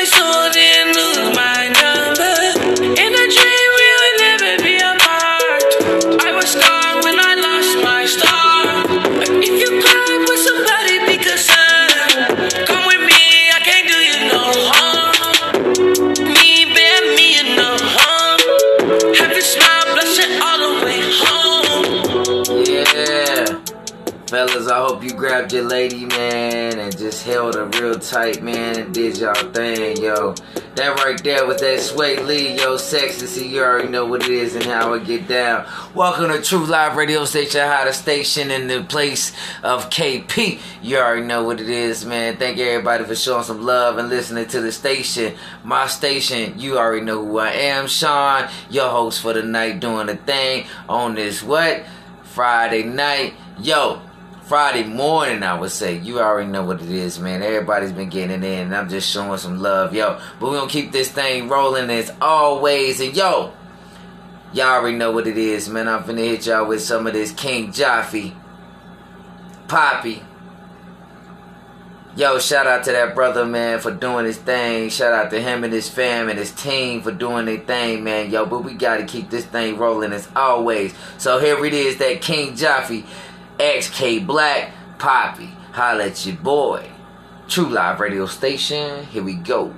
[0.00, 0.49] I sola.
[27.90, 30.32] Real tight, man, and did y'all thing, yo.
[30.76, 33.26] That right there with that Sway Lee, yo, sexy.
[33.26, 35.66] See, you already know what it is and how it get down.
[35.92, 39.32] Welcome to True Live Radio Station, hottest station in the place
[39.64, 40.60] of KP.
[40.80, 42.36] You already know what it is, man.
[42.36, 45.34] Thank everybody for showing some love and listening to the station.
[45.64, 50.06] My station, you already know who I am, Sean, your host for the night, doing
[50.06, 51.84] the thing on this what?
[52.22, 53.34] Friday night.
[53.58, 54.00] Yo,
[54.50, 55.98] Friday morning, I would say.
[55.98, 57.40] You already know what it is, man.
[57.40, 60.18] Everybody's been getting in, and I'm just showing some love, yo.
[60.40, 63.00] But we gonna keep this thing rolling as always.
[63.00, 63.52] And yo,
[64.52, 65.86] y'all already know what it is, man.
[65.86, 68.34] I'm finna hit y'all with some of this King Jaffe,
[69.68, 70.20] Poppy.
[72.16, 74.90] Yo, shout out to that brother, man, for doing his thing.
[74.90, 78.32] Shout out to him and his fam and his team for doing their thing, man.
[78.32, 80.92] Yo, but we gotta keep this thing rolling as always.
[81.18, 83.04] So here it is, that King Jaffe,
[83.60, 85.50] XK Black, Poppy.
[85.72, 86.90] Holla at your boy.
[87.46, 89.04] True Live Radio Station.
[89.04, 89.74] Here we go.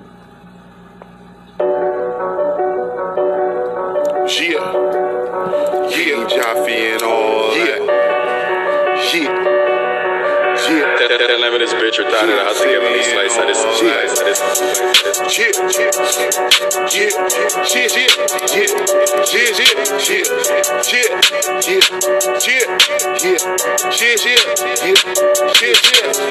[4.38, 4.72] Yeah.
[5.90, 7.64] Yeah, Jaffe and all yeah.
[7.66, 9.10] that.
[9.12, 9.51] Yeah.
[11.02, 13.50] That, that, that lemon is bitch or thought it out to give a slice of
[13.50, 13.58] this.
[13.58, 14.38] Slice of this.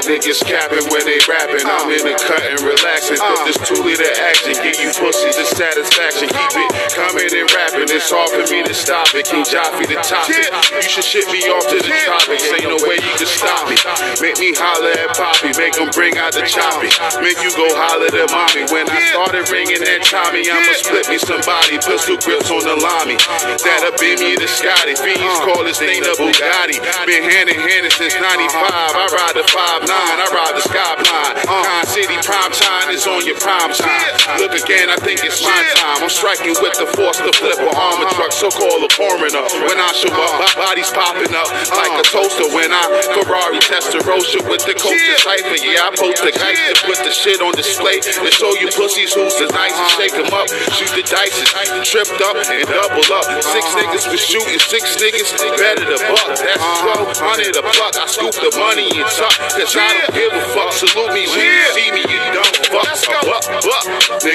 [0.08, 1.68] Niggas capping when they rapping.
[1.68, 3.20] I'm in the cut and relaxing.
[3.20, 6.32] Put this two liter action, give you pussies the satisfaction.
[6.32, 7.92] Keep it coming and rapping.
[7.92, 9.28] It's hard for me to stop it.
[9.28, 10.48] King Jaffe the topic.
[10.80, 12.48] You should ship me off to the topics.
[12.56, 13.76] Ain't no way you can stop me.
[14.24, 16.94] Make me holler at Poppy, make him bring out the choppy.
[17.18, 18.70] Make you go holler at mommy.
[18.70, 21.82] When I started ringing that Tommy, I'ma split me somebody.
[21.82, 23.18] Pistol grips on the limey.
[23.66, 24.94] That'll be me the Scotty.
[24.94, 26.78] Fiends uh, call this thing the Bugatti.
[27.10, 28.38] Been hand in hand since uh-huh.
[28.38, 29.02] 95.
[29.02, 31.36] I ride the 5'9, I ride the Skyline.
[31.50, 31.66] Uh.
[31.66, 34.14] Con City prime time is on your prime time.
[34.38, 36.06] Look again, I think it's my time.
[36.06, 38.30] I'm striking with the force to flip a armor uh-huh.
[38.30, 39.44] truck, so call a coroner.
[39.66, 42.14] When I show up, my body's popping up like a uh.
[42.14, 42.48] toaster.
[42.54, 42.84] When I
[43.16, 45.56] Ferrari Testarossa with the culture cipher.
[45.64, 49.16] Yeah, I post the guys to put the shit on display to show you pussies
[49.16, 49.96] who's the nicest.
[49.96, 51.40] Shake them up, shoot the dice,
[51.72, 53.26] and tripped up and double up.
[53.40, 56.36] Six niggas for shooting, six niggas better the buck.
[56.36, 57.96] That's twelve hundred a pluck.
[57.96, 60.76] I scoop the money and tuck, cause I don't give a fuck.
[60.76, 62.92] Salute me when you see me, you don't fuck.
[63.24, 63.86] Buck, buck.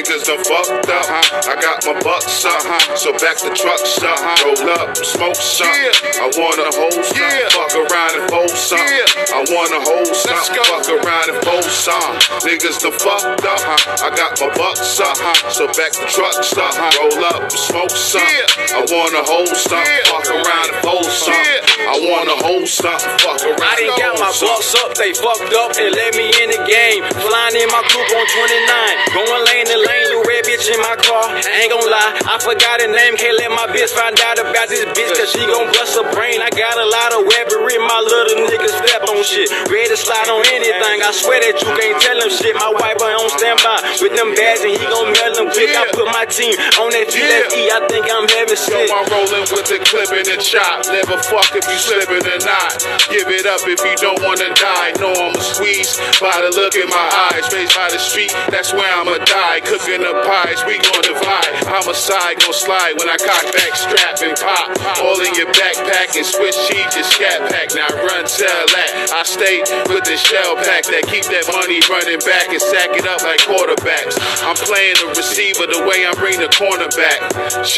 [0.07, 1.07] Niggas done fucked up.
[1.51, 2.63] I got my bucks up,
[2.95, 4.23] so back the trucks up.
[4.47, 5.67] Roll up, smoke some.
[5.67, 8.79] I wanna hold some, fuck around and fold some.
[8.79, 12.15] I wanna hold some, fuck around and fold some.
[12.47, 13.59] Niggas done fucked up.
[13.99, 15.19] I got my bucks up,
[15.51, 16.79] so back the trucks up.
[17.03, 18.23] Roll up, smoke some.
[18.23, 21.35] I wanna hold some, fuck around and fold some.
[21.83, 22.95] I wanna hold some,
[23.27, 26.55] fuck around I done got my bucks up, they fucked up and let me in
[26.55, 27.03] the game.
[27.11, 30.97] Flying in my coupe on 29, going lane to lane, the red bitch in my
[31.01, 31.33] car.
[31.33, 34.85] Ain't gon' lie, I forgot her name, can't let my bitch find out about this
[34.93, 36.43] bitch, cause she gon' bust her brain.
[36.43, 39.49] I got a lot of weaponry, my little nigga step on shit.
[39.73, 42.55] Ready to slide on anything, I swear that you can't tell him shit.
[42.57, 45.73] My wife on standby with them bags and he gon' mail them quick.
[45.73, 48.91] I put my team on that T-Left-E, I think I'm having Yo, shit.
[48.91, 50.87] I'm rolling with the clip and the chop.
[50.91, 52.77] Never fuck if you slipping or not.
[53.09, 54.97] Give it up if you don't wanna die.
[54.99, 57.47] Know I'ma squeeze by the look in my eyes.
[57.53, 59.61] Raised by the street, that's where I'ma die.
[59.87, 61.63] Cooking the pies, we gon' divide.
[61.71, 64.75] Homicide gon' slide when I cock back, strap and pop.
[64.99, 67.71] All in your backpack and Swiss cheese, your scat pack.
[67.71, 69.15] Now run, tell that.
[69.15, 73.07] I stay with the shell pack that keep that money running back and sack it
[73.07, 74.19] up like quarterbacks.
[74.43, 77.23] I'm playing the receiver the way I bring the cornerback.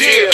[0.01, 0.33] Yeah.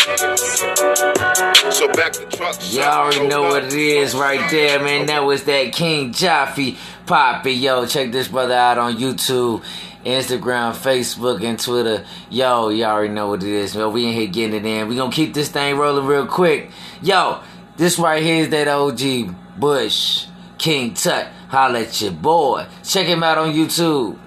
[1.71, 2.73] So back the trucks.
[2.73, 5.07] Y'all already know what it is right there, man.
[5.07, 7.51] That was that King Jaffe Poppy.
[7.51, 9.61] Yo, check this brother out on YouTube,
[10.05, 12.05] Instagram, Facebook, and Twitter.
[12.29, 13.91] Yo, y'all already know what it is, man.
[13.91, 14.87] We in here getting it in.
[14.87, 16.71] We gonna keep this thing rolling real quick.
[17.01, 17.41] Yo,
[17.75, 20.27] this right here is that OG Bush
[20.57, 21.27] King Tut.
[21.49, 22.67] Holla at your boy.
[22.83, 24.19] Check him out on YouTube.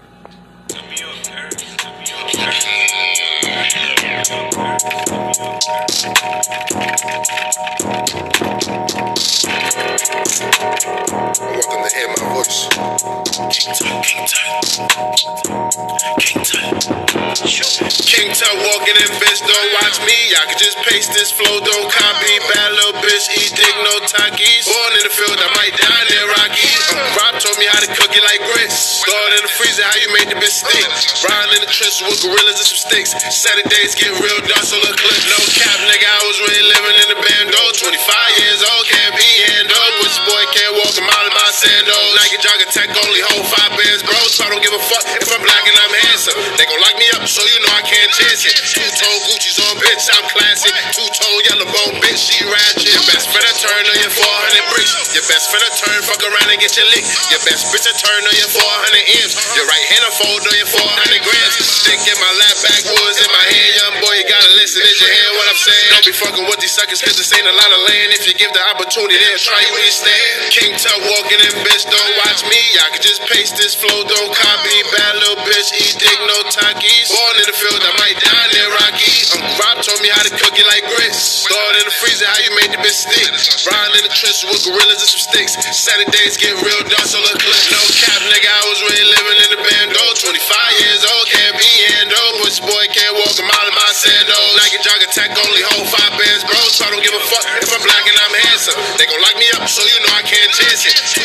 [11.69, 12.65] Welcome to hear my voice.
[18.09, 20.17] King Tut walking in, bitch, don't watch me.
[20.33, 22.33] I can just paste this flow, don't copy.
[22.57, 24.65] Bad little bitch, eat dick, no takis.
[24.65, 26.73] Born in the field, I might die near Rocky.
[26.89, 29.05] Uh, Rob told me how to cook it like grits.
[29.05, 30.89] Stored in the freezer, how you made the bitch stick.
[31.21, 33.13] Riding in the trenches with gorillas and some sticks.
[33.29, 35.21] Saturdays get real dark, so look clip.
[35.37, 37.61] No cap, nigga, I was really living in the bando.
[37.77, 37.93] 25
[38.41, 39.93] years old, can't be handled.
[40.01, 42.11] Pussy boy can't walk a mile in my sandals.
[42.15, 44.15] Nike jogger attack, only hold five bands, bro.
[44.31, 46.39] So I don't give a fuck if I'm black and I'm handsome.
[46.55, 48.55] They gon' lock me up, so you know I can't chance it.
[48.55, 50.71] Two tone Gucci's on, bitch, I'm classy.
[50.95, 52.95] Two tone yellow bone, bitch, she ratchet.
[52.95, 54.93] Your best friend a turn on your 400 bricks.
[55.19, 57.03] Your best friend a turn, fuck around and get your lick.
[57.35, 59.35] Your best bitch a turn on your 400 M's.
[59.59, 61.55] Your right hand a fold on your 400 grams.
[61.59, 64.85] Stick in my lap, backwoods in my hand, young boy, you gotta listen.
[64.85, 65.89] Did you hear what I'm saying?
[65.91, 68.15] Don't be fucking with these suckers, cause this ain't a lot of land.
[68.15, 70.35] If you give the opportunity, they'll try you where you stand.
[70.55, 72.61] King Tut walking in, bitch, don't watch me.
[72.83, 74.77] I can just paste this flow, don't copy.
[74.93, 77.09] Bad little bitch, eat dick, no Takis.
[77.13, 79.13] Born in the field, I might die in Rocky.
[79.37, 81.45] Uncle Rob told me how to cook it like grits.
[81.47, 83.31] Throw in the freezer, how you made the bitch stick.
[83.69, 85.53] Riding in the trenches with gorillas and some sticks.
[85.73, 87.63] Saturdays get real dark, so look clip.
[87.73, 90.03] No cap, nigga, I was really living in the bando.
[90.19, 92.43] 25 years old, can't be handled.
[92.43, 94.53] Pussy boy can't walk a mile in my sandals.
[94.59, 96.59] Nike jog attack, only hold five bands, bro.
[96.73, 98.77] So I don't give a fuck if I'm black and I'm handsome.
[98.99, 101.18] They gon' lock me up, so you know I can't chance it.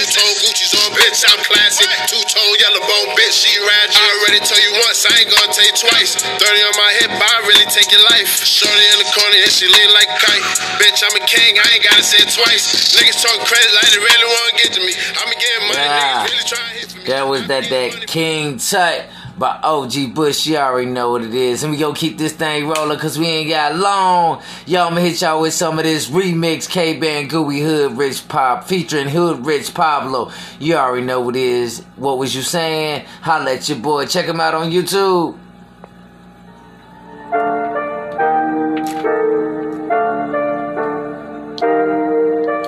[2.63, 3.99] Yellow bone, bitch, she ratchet.
[3.99, 6.15] I already told you once, I ain't gonna tell you twice.
[6.15, 8.31] 30 on my hip, I really take your life.
[8.47, 10.45] Shorty in the corner, and she lean like a kite.
[10.79, 12.95] Bitch, I'm a king, I ain't gotta say it twice.
[12.95, 14.93] Niggas talk crazy like they really wanna get to me.
[15.19, 16.23] I'ma get money, Ah.
[16.23, 17.03] niggas really trying to hit me.
[17.11, 20.45] That was that that King Tut by OG Bush.
[20.45, 21.63] You already know what it is.
[21.63, 24.41] And we gonna keep this thing rolling cause we ain't got long.
[24.65, 28.65] Y'all I'ma hit y'all with some of this remix K Band Gooey Hood Rich Pop
[28.65, 30.31] featuring Hood Rich Pablo.
[30.59, 31.83] You already know what it is.
[31.95, 33.05] What was you saying?
[33.21, 34.05] Holla at your boy.
[34.05, 35.37] Check him out on YouTube.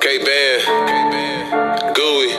[0.00, 2.32] K Band, Gooey,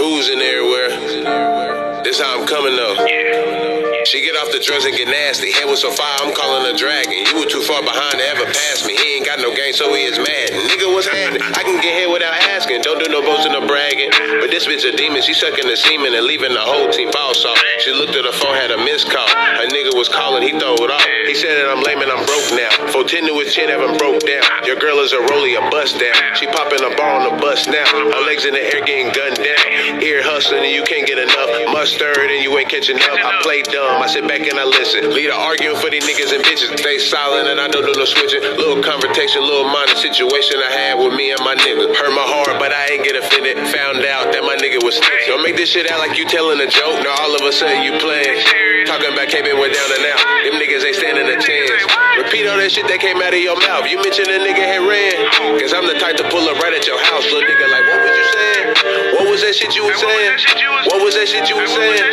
[0.00, 2.02] oozing everywhere.
[2.04, 3.71] This how I'm coming though.
[4.04, 5.52] She get off the drugs and get nasty.
[5.52, 7.22] Head was so far, I'm calling a dragon.
[7.22, 8.98] You were too far behind to ever pass me.
[8.98, 10.50] He ain't got no game, so he is mad.
[10.50, 11.42] Nigga, what's happening?
[11.42, 12.82] I can get here without asking.
[12.82, 14.10] Don't do no boasting or bragging.
[14.42, 15.22] But this bitch a demon.
[15.22, 17.58] She sucking the semen and leaving the whole team false off.
[17.78, 19.28] She looked at her phone, had a missed call.
[19.28, 21.06] Her nigga was calling, he throw it off.
[21.26, 22.70] He said that I'm lame and I'm broke now.
[22.90, 24.42] For 10 to his chin, haven't broke down.
[24.66, 26.14] Your girl is a rollie, a bust down.
[26.34, 27.86] She popping a ball on the bus now.
[27.86, 30.02] Her legs in the air getting gunned down.
[30.02, 31.50] Ear hustling and you can't get enough.
[31.72, 33.18] Mustard and you ain't catching up.
[33.20, 35.10] I play dumb, I sit back and I listen.
[35.12, 36.78] Lead a arguing for these niggas and bitches.
[36.78, 38.40] Stay silent and I don't do no switching.
[38.56, 41.90] Little conversation, little minor situation I had with me and my nigga.
[41.92, 43.58] Hurt my heart, but I ain't get offended.
[43.58, 45.26] Found out that my nigga was snitch.
[45.26, 47.02] Don't make this shit out like you telling a joke.
[47.04, 48.38] Now all of a sudden you playing.
[48.92, 50.20] Talking about K-Ben went down and out.
[50.44, 51.72] Them niggas ain't standing a chance.
[52.20, 53.88] Repeat all that shit that came out of your mouth.
[53.88, 55.16] You mentioned a nigga had ran.
[55.56, 57.24] Cause I'm the type to pull up right at your house.
[57.32, 58.64] Little nigga like, what was you saying?
[59.16, 60.36] What was that shit you was saying?
[60.92, 62.04] What was that shit you was saying?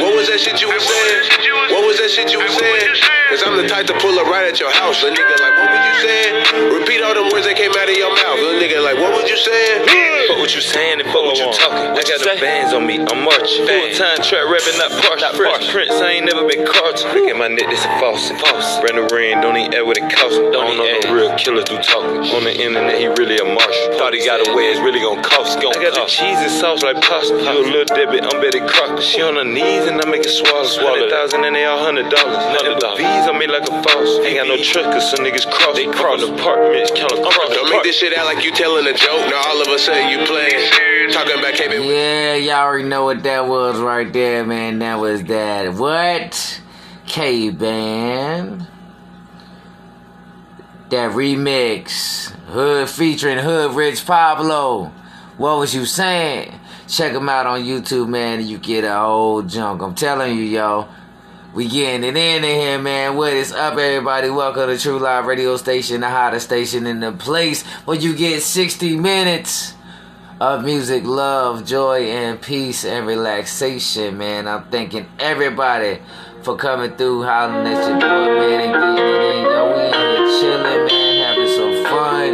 [0.00, 1.68] What was that shit you was saying?
[1.68, 2.96] What was that shit you was saying?
[3.28, 5.04] Cause I'm the type to pull up right at your house.
[5.04, 6.32] Little nigga like, what was you saying?
[6.80, 8.40] Repeat all them words that came out of your mouth.
[8.40, 9.84] Little nigga like, what was you saying?
[10.32, 11.92] Fuck what you saying and fuck what you talking.
[11.92, 13.68] I got the bands on me, I'm marching.
[13.68, 15.20] Full time trap rapping, not parch.
[15.36, 17.02] Fresh Prince, I ain't never been caught.
[17.14, 18.30] Look at my neck, this a false.
[18.40, 18.80] false.
[18.80, 20.36] Brandon Rain, don't even add what it cost.
[20.54, 22.22] Don't know no real killers do talking.
[22.34, 23.98] On the internet, he really a marshal.
[23.98, 25.58] Thought he got away, it's really gonna cost.
[25.58, 27.34] I got the cheese and sauce like pasta.
[27.34, 29.02] You a little debit, I'm Betty Crocker.
[29.02, 30.64] She on her knees and I make it swallow.
[30.64, 32.38] Swallow thousand and they all hundred dollars.
[32.54, 34.18] Nothing but V's on me like a false.
[34.24, 35.76] Ain't got no trust cause some niggas cross.
[35.76, 37.48] They cross apartments, count a cross.
[37.54, 39.28] Don't make this shit out like you telling a joke.
[39.30, 40.70] Now all of a sudden you playing.
[41.10, 41.82] Talking about K-Ben.
[41.82, 44.78] Yeah, y'all already know what that was right there, man.
[44.78, 45.74] That was that.
[45.74, 46.01] What?
[47.06, 48.66] K Band.
[50.90, 52.30] That remix.
[52.46, 54.92] Hood featuring Hood Rich Pablo.
[55.36, 56.58] What was you saying?
[56.88, 58.44] Check them out on YouTube, man.
[58.44, 59.80] You get a whole junk.
[59.80, 60.88] I'm telling you, yo.
[61.54, 63.14] We getting it in here, man.
[63.14, 64.28] What is up, everybody?
[64.28, 68.42] Welcome to True Live Radio Station, the hottest station in the place where you get
[68.42, 69.74] 60 minutes
[70.42, 74.48] of music, love, joy, and peace and relaxation, man.
[74.48, 76.00] I'm thanking everybody
[76.42, 79.44] for coming through, hollering at your boy, man, and getting in.
[79.46, 82.28] Yo, we here chilling, man, having some fun.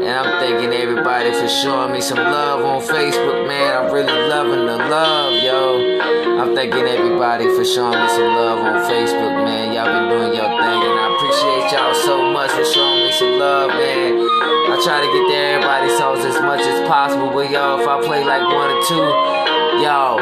[0.00, 3.84] And I'm thanking everybody for showing me some love on Facebook, man.
[3.84, 6.40] I'm really loving the love, yo.
[6.40, 9.74] I'm thanking everybody for showing me some love on Facebook, man.
[9.74, 13.36] Y'all been doing your thing, and I appreciate y'all so much for showing me some
[13.36, 14.14] love, man.
[14.14, 18.00] I try to get to everybody's songs as much as possible, but y'all, if I
[18.00, 19.02] play like one or two,
[19.82, 20.20] y'all,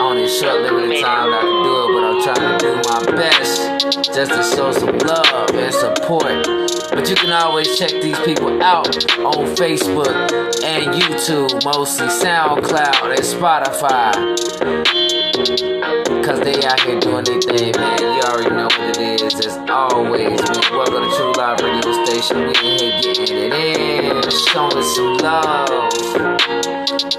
[0.00, 3.00] on this short limited time, I can do it, but I'm trying to do my
[3.14, 6.46] best just to show some love and support.
[6.92, 10.32] But you can always check these people out on Facebook
[10.64, 15.03] and YouTube, mostly SoundCloud and Spotify.
[15.34, 17.98] Cause they out here doing their thing, man.
[17.98, 19.34] You already know what it is.
[19.44, 20.40] As always.
[20.70, 22.46] Welcome to True Live Radio Station.
[22.46, 24.30] We in here getting it in.
[24.30, 25.70] Showing some love.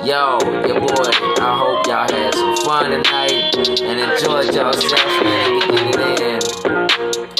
[0.05, 1.11] Yo, your boy,
[1.43, 5.59] I hope y'all had some fun tonight and enjoyed yourself, man.
[5.59, 6.39] Getting it in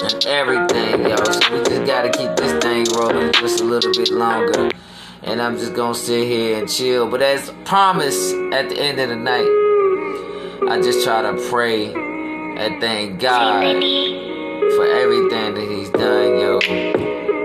[0.04, 1.16] and everything, yo.
[1.16, 4.70] So we just gotta keep this thing rolling just a little bit longer.
[5.24, 7.08] And I'm just gonna sit here and chill.
[7.08, 9.55] But as promised, at the end of the night,
[10.68, 13.62] I just try to pray and thank God
[14.76, 16.58] for everything that He's done, yo.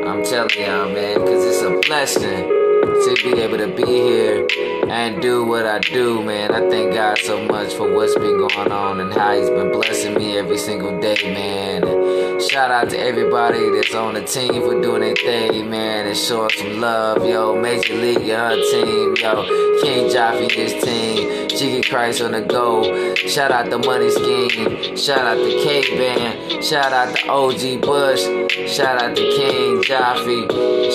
[0.09, 4.47] I'm telling y'all, man, because it's a blessing to be able to be here
[4.89, 6.51] and do what I do, man.
[6.51, 10.15] I thank God so much for what's been going on and how He's been blessing
[10.15, 12.41] me every single day, man.
[12.41, 16.51] Shout out to everybody that's on the team for doing their thing, man, and showing
[16.57, 17.61] some love, yo.
[17.61, 19.45] Major League her team, yo.
[19.83, 21.40] King and his team.
[21.61, 23.15] Jiggy Christ on the go.
[23.17, 24.97] Shout out the Money Scheme.
[24.97, 26.65] Shout out the K Band.
[26.65, 28.23] Shout out to OG Bush.
[28.67, 30.49] Shout out to King Jaffe.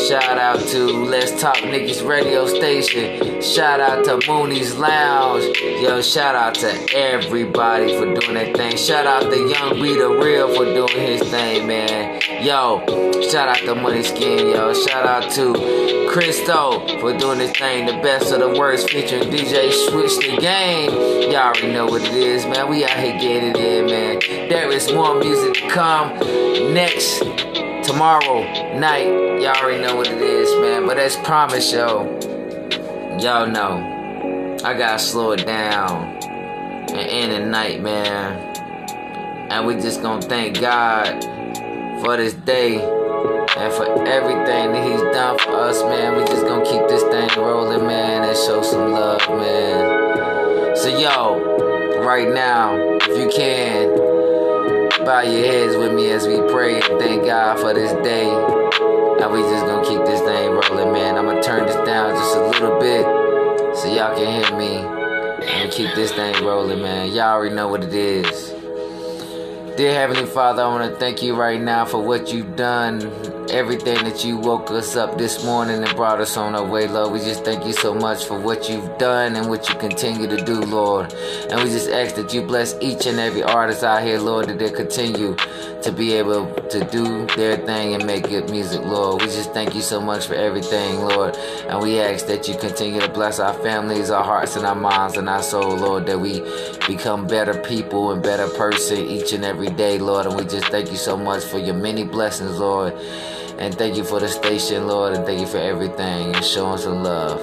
[0.07, 3.43] Shout out to Let's Talk Nicky's radio station.
[3.43, 5.43] Shout out to Mooney's Lounge.
[5.61, 8.75] Yo, shout out to everybody for doing that thing.
[8.75, 12.19] Shout out to Young B the Real for doing his thing, man.
[12.43, 12.83] Yo,
[13.29, 14.73] shout out to Money Scheme, yo.
[14.73, 19.71] Shout out to Christo for doing this thing, the best of the worst, featuring DJ
[19.71, 20.54] Switch the Game.
[20.55, 22.69] Y'all already know what it is, man.
[22.69, 24.19] We out here getting it in, man.
[24.47, 26.13] There is more music to come
[26.73, 27.19] next
[27.85, 28.43] tomorrow
[28.79, 29.05] night.
[29.41, 30.87] Y'all already know what it is, man.
[30.87, 32.05] But as promised, yo,
[33.19, 38.55] y'all know I gotta slow it down and end the night, man.
[39.51, 41.21] And we just gonna thank God
[42.01, 46.15] for this day and for everything that He's done for us, man.
[46.15, 50.04] We just gonna keep this thing rolling, man, and show some love, man.
[50.85, 53.89] So, yo, right now, if you can,
[55.03, 58.29] bow your heads with me as we pray and thank God for this day.
[58.29, 61.17] And we just gonna keep this thing rolling, man.
[61.17, 63.03] I'm gonna turn this down just a little bit
[63.75, 64.75] so y'all can hear me.
[65.47, 67.11] And keep this thing rolling, man.
[67.11, 68.51] Y'all already know what it is.
[69.77, 72.99] Dear Heavenly Father, I want to thank you right now for what you've done,
[73.51, 77.13] everything that you woke us up this morning and brought us on our way, Lord.
[77.13, 80.37] We just thank you so much for what you've done and what you continue to
[80.37, 81.13] do, Lord.
[81.49, 84.59] And we just ask that you bless each and every artist out here, Lord, that
[84.59, 85.35] they continue
[85.81, 89.21] to be able to do their thing and make good music, Lord.
[89.21, 91.35] We just thank you so much for everything, Lord.
[91.67, 95.17] And we ask that you continue to bless our families, our hearts, and our minds
[95.17, 96.41] and our soul, Lord, that we
[96.87, 100.25] become better people and better person each and every day, Lord.
[100.25, 102.93] And we just thank you so much for your many blessings, Lord.
[103.57, 107.03] And thank you for the station, Lord, and thank you for everything and showing some
[107.03, 107.39] love.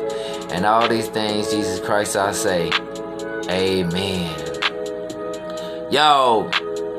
[0.51, 2.71] And all these things, Jesus Christ, I say,
[3.49, 4.53] Amen.
[5.91, 6.51] Yo,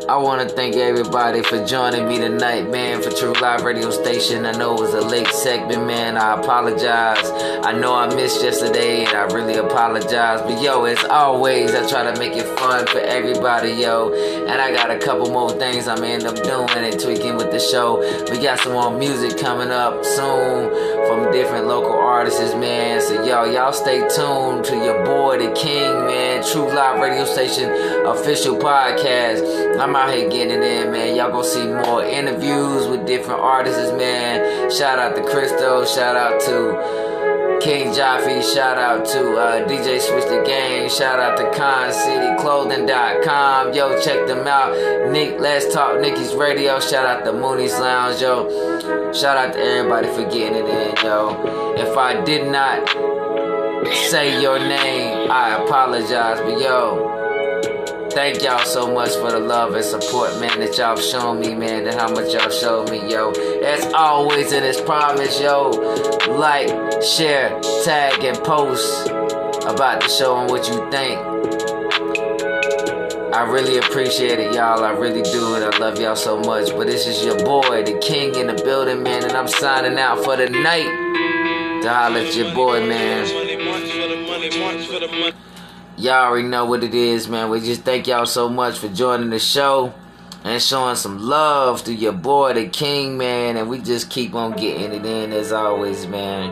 [0.10, 4.46] I want to thank everybody for joining me tonight, man, for True Live Radio Station.
[4.46, 6.18] I know it was a late segment, man.
[6.18, 7.26] I apologize.
[7.66, 10.42] I know I missed yesterday, and I really apologize.
[10.42, 14.14] But yo, as always, I try to make it fun for everybody, yo.
[14.14, 17.60] And I got a couple more things I'm end up doing and tweaking with the
[17.60, 18.00] show.
[18.30, 20.70] We got some more music coming up soon
[21.08, 23.00] from different local artists, man.
[23.00, 26.44] So yo, y'all stay tuned to your boy, the King, man.
[26.44, 27.72] True Live Radio Station
[28.06, 29.80] official podcast.
[29.80, 31.16] I'm out here getting in, man.
[31.16, 34.70] Y'all gonna see more interviews with different artists, man.
[34.72, 35.86] Shout out to Christo.
[35.86, 38.42] Shout out to King Jaffe.
[38.42, 40.90] Shout out to uh, DJ Switch the Game.
[40.90, 43.74] Shout out to ConCityClothing.com.
[43.74, 44.74] Yo, check them out.
[45.12, 46.80] Nick, Let's Talk Nicky's Radio.
[46.80, 48.50] Shout out to Mooney's Lounge, yo.
[49.14, 51.76] Shout out to everybody for getting it in, yo.
[51.78, 52.90] If I did not
[54.10, 56.40] say your name, I apologize.
[56.42, 57.23] But yo,
[58.14, 61.88] Thank y'all so much for the love and support, man, that y'all shown me, man,
[61.88, 63.32] and how much y'all showed me, yo.
[63.32, 65.72] As always, in this promise, yo,
[66.30, 66.68] like,
[67.02, 69.08] share, tag, and post
[69.66, 71.20] about the show and what you think.
[73.34, 74.84] I really appreciate it, y'all.
[74.84, 76.70] I really do, and I love y'all so much.
[76.70, 80.24] But this is your boy, the king in the building, man, and I'm signing out
[80.24, 81.14] for the night.
[81.86, 83.26] At your boy, man.
[86.04, 87.50] Y'all already know what it is, man.
[87.50, 89.94] We just thank y'all so much for joining the show
[90.44, 93.56] and showing some love to your boy, the King, man.
[93.56, 96.52] And we just keep on getting it in as always, man.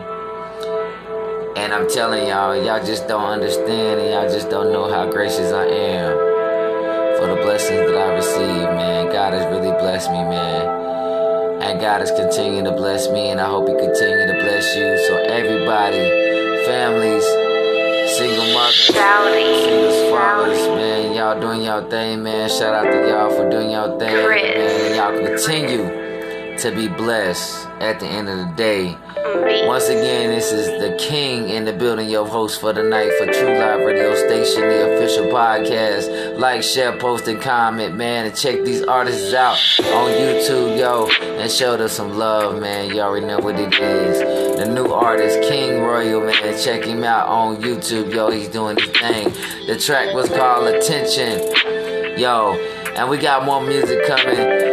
[1.54, 5.52] And I'm telling y'all, y'all just don't understand and y'all just don't know how gracious
[5.52, 6.16] I am
[7.18, 8.38] for the blessings that I receive,
[8.72, 9.12] man.
[9.12, 11.60] God has really blessed me, man.
[11.60, 14.96] And God is continuing to bless me, and I hope He continue to bless you.
[15.08, 17.41] So, everybody, families,
[18.22, 18.86] single mothers,
[19.64, 21.12] singles fathers, man.
[21.12, 22.48] Y'all doing y'all thing, man.
[22.48, 24.94] Shout out to y'all for doing y'all thing, man.
[24.94, 26.01] Y'all continue
[26.58, 28.96] to be blessed at the end of the day.
[29.66, 33.26] Once again, this is the King in the building, your host for the night for
[33.26, 36.38] True Live Radio Station, the official podcast.
[36.38, 38.26] Like, share, post, and comment, man.
[38.26, 39.56] And check these artists out
[39.92, 41.08] on YouTube, yo.
[41.40, 42.90] And show them some love, man.
[42.90, 44.58] You already know what it is.
[44.58, 46.58] The new artist, King Royale, man.
[46.58, 48.30] Check him out on YouTube, yo.
[48.30, 49.32] He's doing his thing.
[49.66, 52.54] The track was called Attention, yo.
[52.96, 54.71] And we got more music coming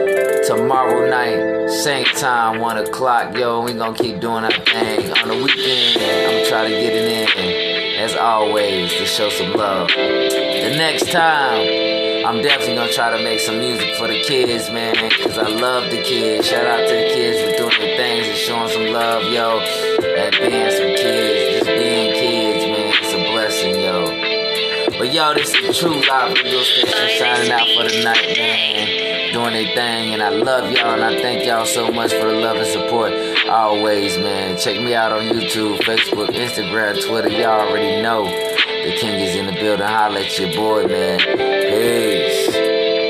[0.50, 3.38] tomorrow night, same time, one o'clock.
[3.38, 5.12] Yo, we gonna keep doing our thing.
[5.22, 9.54] On the weekend, I'm gonna try to get it in, as always, to show some
[9.54, 9.90] love.
[9.90, 14.96] The next time, I'm definitely gonna try to make some music for the kids, man,
[15.22, 16.48] cause I love the kids.
[16.48, 20.36] Shout out to the kids for doing their things and showing some love, yo, and
[20.50, 20.99] being some
[25.00, 29.54] But yo, this is True Live Radio Station signing out for the night, man doing
[29.54, 32.58] their thing, and I love y'all, and I thank y'all so much for the love
[32.58, 33.14] and support.
[33.48, 34.58] Always, man.
[34.58, 37.30] Check me out on YouTube, Facebook, Instagram, Twitter.
[37.30, 39.86] Y'all already know the king is in the building.
[39.86, 41.20] Holla at your boy, man.
[41.20, 42.59] Peace.